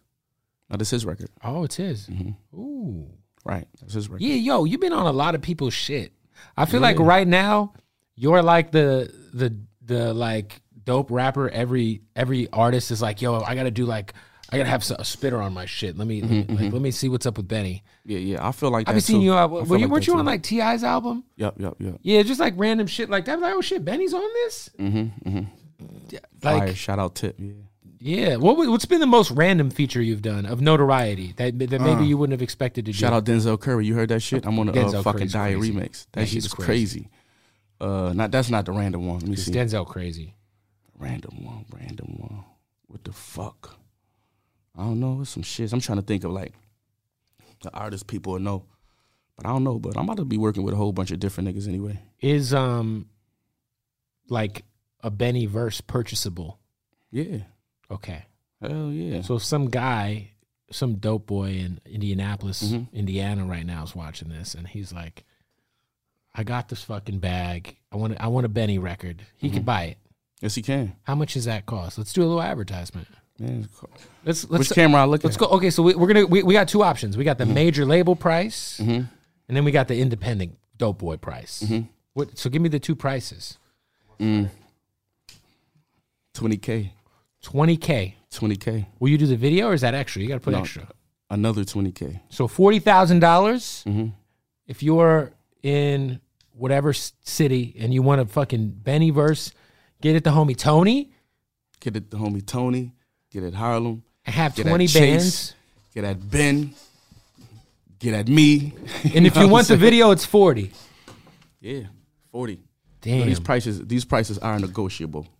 [0.68, 1.30] No, this is record.
[1.42, 2.06] Oh, it's his.
[2.06, 2.60] Mm-hmm.
[2.60, 3.08] Ooh.
[3.44, 3.66] Right.
[3.80, 4.22] That's his record.
[4.22, 6.12] Yeah, yo, you've been on a lot of people's shit.
[6.56, 7.72] I feel like right now
[8.14, 11.48] you're like the the the like dope rapper.
[11.48, 14.12] Every every artist is like, yo, I gotta do like
[14.52, 15.96] I gotta have a spitter on my shit.
[15.96, 17.82] Let me let me- like, let me see what's up with Benny.
[18.04, 18.46] Yeah, yeah.
[18.46, 19.34] I feel like I've been seeing you.
[19.34, 20.26] Uh, were you like weren't you on too.
[20.26, 21.24] like T.I.'s album?
[21.36, 21.98] Yep, yep, yep.
[22.02, 23.34] Yeah, just like random shit like that.
[23.34, 24.70] I'm like, oh shit, Benny's on this.
[24.78, 25.44] Mm-hmm, mm-hmm.
[26.10, 26.66] Yeah, Fire.
[26.66, 27.36] Like, Shout out Tip.
[27.38, 27.52] Yeah.
[28.00, 28.36] yeah.
[28.36, 32.16] What what's been the most random feature you've done of notoriety that that maybe you
[32.18, 32.96] wouldn't have expected to do?
[32.96, 33.86] Uh, Shout out Denzel Curry.
[33.86, 34.44] You heard that shit?
[34.46, 35.72] I'm on the Denzel uh, fucking Curry's Diet crazy.
[35.72, 36.06] remix.
[36.12, 36.66] That Yeah, shit is crazy.
[36.66, 37.08] crazy.
[37.80, 39.20] Uh, not that's not the random one.
[39.20, 39.52] Let me see.
[39.52, 40.34] Denzel crazy.
[40.98, 42.44] Random one, random one.
[42.88, 43.76] What the fuck?
[44.80, 45.20] I don't know.
[45.20, 45.72] It's some shit.
[45.72, 46.54] I'm trying to think of like
[47.62, 48.64] the artists people know,
[49.36, 49.78] but I don't know.
[49.78, 52.00] But I'm about to be working with a whole bunch of different niggas anyway.
[52.20, 53.06] Is um
[54.28, 54.64] like
[55.02, 56.58] a Benny verse purchasable?
[57.10, 57.38] Yeah,
[57.90, 58.24] Okay.
[58.60, 59.22] hell yeah.
[59.22, 60.30] So if some guy,
[60.70, 62.92] some dope boy in Indianapolis, Mhm.
[62.92, 65.24] Indiana right now is watching this and he's like,
[66.34, 67.76] I got this fucking bag.
[67.90, 69.26] I want I want a Benny record.
[69.36, 69.56] He Mm-hmm.
[69.56, 69.98] could buy it.
[70.40, 70.96] Yes, he can.
[71.02, 71.98] How much does that cost?
[71.98, 73.08] Let's do a little advertisement.
[73.40, 73.66] Man,
[74.24, 75.40] Let's let's which camera I look Let's at?
[75.40, 75.46] go.
[75.46, 77.16] Okay, so we, we're gonna we, we got two options.
[77.16, 77.48] We got Mm-hmm.
[77.48, 79.08] the major label price, and
[79.48, 81.62] then we got the independent dope boy price.
[81.62, 81.86] Mm-hmm.
[82.12, 82.36] What?
[82.36, 83.56] So give me the two prices.
[86.34, 86.92] Twenty k,
[87.42, 88.16] Twenty k.
[88.30, 90.20] twenty k, Will you do the video or is that extra?
[90.22, 90.60] You got to put No.
[90.60, 90.86] extra.
[91.30, 92.20] another twenty k.
[92.28, 93.82] So forty dollars.
[93.86, 94.08] Mm-hmm.
[94.66, 95.32] If you're
[95.62, 96.20] in
[96.52, 99.52] whatever s- city and you want a fucking Benny verse,
[100.02, 101.10] get it to homie Tony
[101.80, 102.92] Get it, the homie Tony.
[103.30, 104.02] Get at Harlem.
[104.26, 105.00] I have Get at twenty Chase.
[105.00, 105.54] bands.
[105.94, 106.74] Get at Ben.
[107.98, 108.72] Get at me.
[109.14, 110.72] And if you want the video, it's forty.
[111.60, 111.82] yeah,
[112.32, 112.60] forty.
[113.02, 113.26] Damn.
[113.26, 115.26] These prices, these prices are negotiable.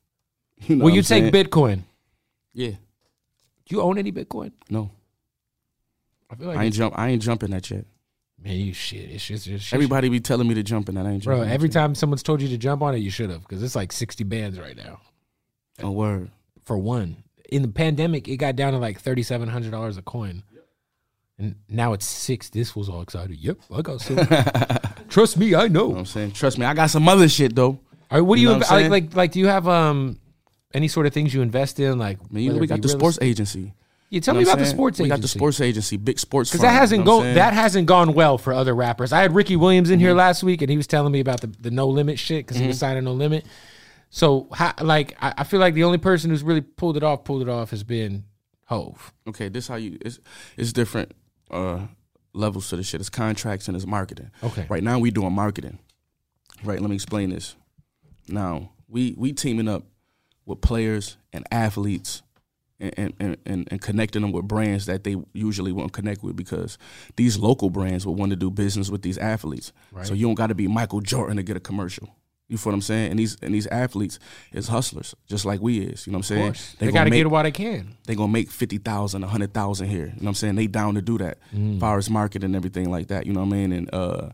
[0.67, 1.33] You know Will you take saying?
[1.33, 1.85] Bitcoin?
[2.53, 2.77] Yeah, Do
[3.77, 4.53] you own any Bitcoin?
[4.69, 4.91] no,
[6.29, 6.99] I feel like I ain't jump.
[6.99, 7.87] I ain't jumping that yet.
[8.45, 9.09] man, you shit.
[9.11, 11.07] It's just, it's just Everybody be telling me to jump in that.
[11.07, 11.73] I ain't Bro, every shit.
[11.73, 14.23] time someone's told you to jump on it, you should have, because it's like 60
[14.25, 15.01] bands right now
[15.83, 16.31] Oh word.
[16.67, 17.17] for one.
[17.51, 20.43] In the pandemic, it got down to like $3,700 a coin.
[21.39, 22.51] And now it's six.
[22.51, 23.37] This was all excited.
[23.39, 24.19] Yep, I got some.
[25.09, 25.97] Trust me, I know know.
[25.97, 26.33] I'm saying?
[26.33, 27.81] Trust me, I got some other shit though.
[28.11, 29.17] All right, what do You you, know what inv- I'm like, like?
[29.17, 30.19] Like, do you have um
[30.75, 31.99] any sort of things you invest in?
[31.99, 33.75] Like, Man, you know we got the sports estate- agency.
[34.11, 35.17] Yeah, tell You me know what about I'm the sports We agency.
[35.17, 36.51] got the sports agency, big sports.
[36.51, 39.13] because that hasn't you know what go that hasn't gone well for other rappers.
[39.13, 40.07] I had Ricky Williams in Mm-hmm.
[40.07, 42.59] here last week, and he was telling me about the, the no limit shit because
[42.61, 43.47] he was signing no limit.
[44.11, 47.25] So, how, like, I, I feel like the only person who's really pulled it off,
[47.25, 48.25] pulled it off, has been
[48.67, 49.13] Hove.
[49.29, 50.21] okay, this how you it's
[50.57, 51.13] it's different
[51.51, 51.87] uh
[52.33, 53.01] levels to the shit.
[53.01, 54.31] It's contracts and it's marketing.
[54.45, 54.67] Okay.
[54.69, 55.79] Right now we doing marketing.
[56.63, 57.57] Right, let me explain this.
[58.29, 59.85] Now, we we teaming up
[60.47, 62.23] with players and athletes
[62.79, 66.79] and and, and, and connecting them with brands that they usually won't connect with because
[67.17, 69.73] these local brands will want to do business with these athletes.
[70.05, 72.15] So you don't gotta be Michael Jordan to get a commercial.
[72.51, 73.13] You feel what I'm saying?
[73.13, 74.19] And these and these athletes
[74.53, 76.07] is hustlers, just like we is.
[76.07, 76.77] You know what I'm saying?
[76.81, 77.97] they, got to make- get it while they can.
[78.07, 80.07] they gonna make fifty thousand, a hundred thousand here.
[80.07, 80.57] You know what I'm saying?
[80.57, 81.39] They down to do that.
[81.55, 81.79] Mm.
[81.79, 83.25] Far as market and everything like that.
[83.27, 83.73] You know what I mean?
[83.73, 84.31] And uh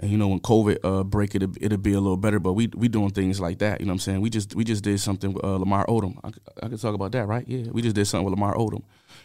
[0.00, 2.68] and you know when COVID uh break it it'll be a little better, but we
[2.74, 3.80] we doing things like that.
[3.80, 4.20] You know what I'm saying?
[4.20, 6.18] We just we just did something with uh, Lamar Odom.
[6.24, 6.30] I,
[6.64, 7.46] I can talk about that, right?
[7.46, 8.82] Yeah, we just did something with Lamar Odom.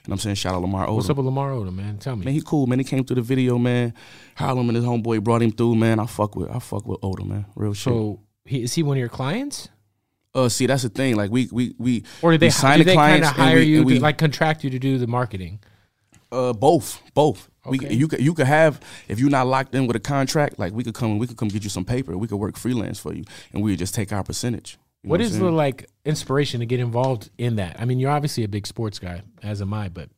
[0.07, 0.35] Know what I'm saying?
[0.35, 0.95] Shout out Lamar Odom.
[0.95, 1.97] What's up with Lamar Odom, man?
[1.97, 2.25] Tell me.
[2.25, 2.79] Man, he cool, man.
[2.79, 3.93] He came through the video, man.
[4.35, 5.99] Harlem and his homeboy brought him through, man.
[5.99, 7.45] I fuck with I fuck with Odom, man.
[7.55, 7.83] Real shit.
[7.93, 9.69] so, he, is he one of your clients,
[10.33, 11.15] uh see that's the thing.
[11.15, 13.35] Like we we we or did we they sign do the they kind clients of
[13.35, 15.59] hire we- you, we- to, like contract you to do the marketing?
[16.31, 17.49] Uh, both, both.
[17.65, 17.93] We Okay.
[17.93, 20.83] you could you could have if you're not locked in with a contract, like we
[20.83, 22.17] could come we could come get you some paper.
[22.17, 24.77] We could work freelance for you, and we would just take our percentage.
[25.03, 27.79] You What the like inspiration to get involved in that?
[27.79, 30.09] I mean, you're obviously a big sports guy, as am I, but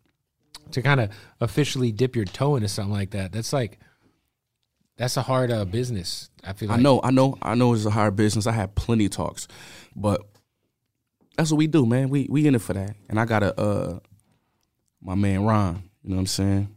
[0.71, 3.79] to kind of officially dip your toe into something like that, that's like
[4.97, 6.29] that's a hard uh, business.
[6.43, 6.79] I feel like.
[6.79, 7.73] I know, I know, I know.
[7.73, 8.47] It's a hard business.
[8.47, 9.47] I have plenty of talks,
[9.95, 10.21] but
[11.37, 12.09] that's what we do, man.
[12.09, 12.95] We we in it for that.
[13.07, 13.99] And I got a uh,
[15.01, 15.83] my man Ron.
[16.03, 16.75] You know what I'm saying?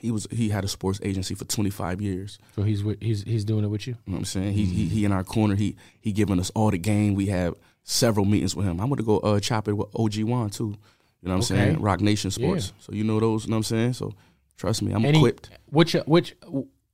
[0.00, 2.38] He was he had a sports agency for 25 years.
[2.56, 3.94] So he's wi- he's he's doing it with you.
[4.06, 4.52] You know what I'm saying?
[4.54, 5.54] He he he in our corner.
[5.56, 7.14] He he giving us all the game.
[7.14, 8.80] We have several meetings with him.
[8.80, 10.74] I'm gonna go uh chop it with OG Juan too.
[11.22, 11.80] You know what I'm saying?
[11.82, 12.72] Roc Nation Sports.
[12.78, 13.92] So you know those, you know what I'm saying?
[13.94, 14.14] So
[14.56, 15.50] trust me, I'm Any equipped.
[15.66, 16.34] which which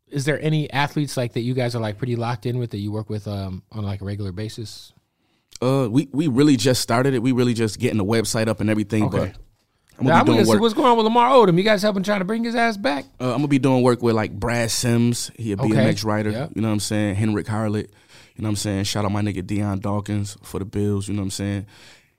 [0.08, 2.78] is there any athletes like that you guys are like pretty locked in with that
[2.78, 4.92] you work with um on like a regular basis?
[5.62, 7.22] Uh we we really just started it.
[7.22, 9.18] We really just getting the website up and everything, Okay.
[9.32, 9.36] but
[9.98, 11.56] I'm gonna I'm be gonna doing see what's going on with Lamar Odom.
[11.56, 13.04] You guys helping trying to bring his ass back?
[13.20, 15.30] Uh, I'm gonna be doing work with like Brad Simms.
[15.36, 15.68] He a Okay.
[15.70, 16.30] BMX rider.
[16.30, 16.52] Yep.
[16.54, 17.14] You know what I'm saying?
[17.14, 17.88] Henrik Harlot.
[18.36, 18.84] You know what I'm saying?
[18.84, 21.08] Shout out my nigga Dion Dawkins for the Bills.
[21.08, 21.66] You know what I'm saying?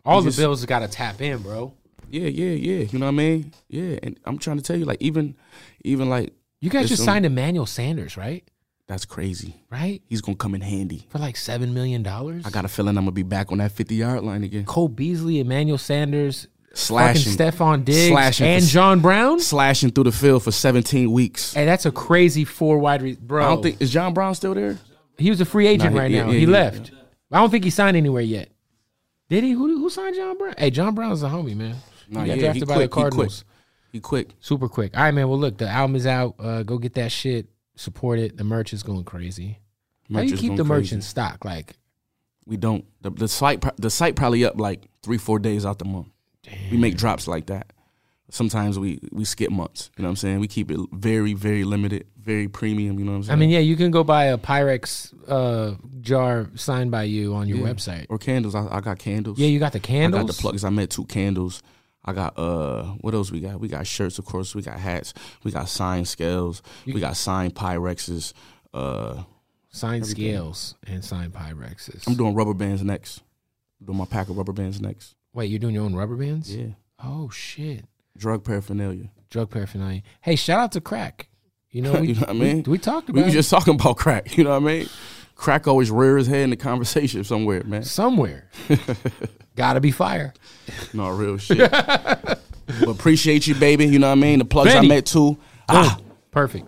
[0.03, 1.73] All He the bills got to tap in, bro.
[2.09, 2.85] Yeah, yeah, yeah.
[2.89, 3.53] You know what I mean?
[3.69, 5.35] Yeah, and I'm trying to tell you, like even,
[5.83, 8.43] even like You guys just some- signed Emmanuel Sanders, right?
[8.87, 9.53] that's crazy.
[9.69, 11.05] Right He's gonna come in handy.
[11.09, 12.45] for like seven million dollars.
[12.45, 14.63] I got a feeling I'm gonna be back on that 50 yard line again.
[14.63, 16.47] Cole Beasley, Emmanuel Sanders,
[16.77, 19.39] Slashing, Stefon Diggs, slashing and for- John Brown.
[19.39, 21.53] slashing through the field for 17 weeks.
[21.53, 23.43] Hey, that's a crazy four wide, re- bro.
[23.43, 24.77] I don't think is John Brown still there.
[25.17, 26.31] he was a free agent Nah, he- right yeah, now.
[26.31, 26.91] yeah, he yeah, left.
[27.31, 28.49] I don't think he signed anywhere yet.
[29.29, 29.51] Did he?
[29.51, 30.53] Who, who signed John Brown?
[30.57, 31.75] Hey, John Brown's a homie, man.
[32.09, 33.01] Nah, he got yeah, drafted he by quick, the he quick.
[33.11, 33.45] Cardinals.
[33.91, 34.29] He quick.
[34.39, 34.95] Super quick.
[34.95, 35.27] All right, man.
[35.27, 36.35] Well, look, the album is out.
[36.39, 37.47] Uh, go get that shit.
[37.75, 38.37] Support it.
[38.37, 39.59] The merch is going crazy.
[40.13, 40.95] How do you keep the merch crazy.
[40.95, 41.43] in stock?
[41.43, 41.75] Like,
[42.45, 42.85] We don't.
[43.01, 46.07] The, the site the site probably up like three four days out the month.
[46.71, 47.73] We make drops like that.
[48.29, 49.89] Sometimes we we skip months.
[49.97, 50.39] You know what I'm saying?
[50.41, 52.99] We keep it very very limited, very premium.
[52.99, 53.33] You know what I'm saying?
[53.33, 57.47] I mean, yeah, you can go buy a Pyrex uh, jar signed by you on
[57.47, 57.73] your Yeah.
[57.73, 58.05] website.
[58.09, 58.53] or candles.
[58.53, 59.39] I, I got candles.
[59.39, 60.19] Yeah, you got the candles.
[60.21, 60.63] I got the plugs.
[60.65, 61.63] I met two candles.
[62.03, 63.59] I got uh what else we got?
[63.61, 64.53] We got shirts, of course.
[64.53, 65.13] We got hats.
[65.45, 66.61] We got signed scales.
[66.85, 68.33] we got signed Pyrexes.
[68.73, 69.23] Uh,
[69.69, 70.15] Sign Everything.
[70.15, 72.07] scales and sign Pyrexes.
[72.07, 73.21] I'm doing rubber bands next.
[73.83, 75.15] doing my pack of rubber bands next.
[75.33, 76.55] Wait, you're doing your own rubber bands?
[76.55, 76.67] Yeah.
[77.03, 77.85] Oh shit.
[78.17, 79.09] Drug paraphernalia.
[79.29, 80.01] Drug paraphernalia.
[80.21, 81.27] Hey, shout out to crack.
[81.69, 82.63] You know, we, You know what I mean?
[82.63, 84.37] we, we talked about was it just talking about crack.
[84.37, 84.89] You know what I mean?
[85.35, 87.83] Crack always rears head in the conversation somewhere, man.
[87.83, 88.49] somewhere.
[89.55, 90.33] Gotta be fire.
[90.93, 91.71] No real shit.
[92.87, 93.85] appreciate you, baby.
[93.85, 94.39] You know what I mean?
[94.39, 94.87] The plugs Benny.
[94.87, 95.37] I met too.
[95.69, 95.99] Ah,
[96.31, 96.67] Perfect.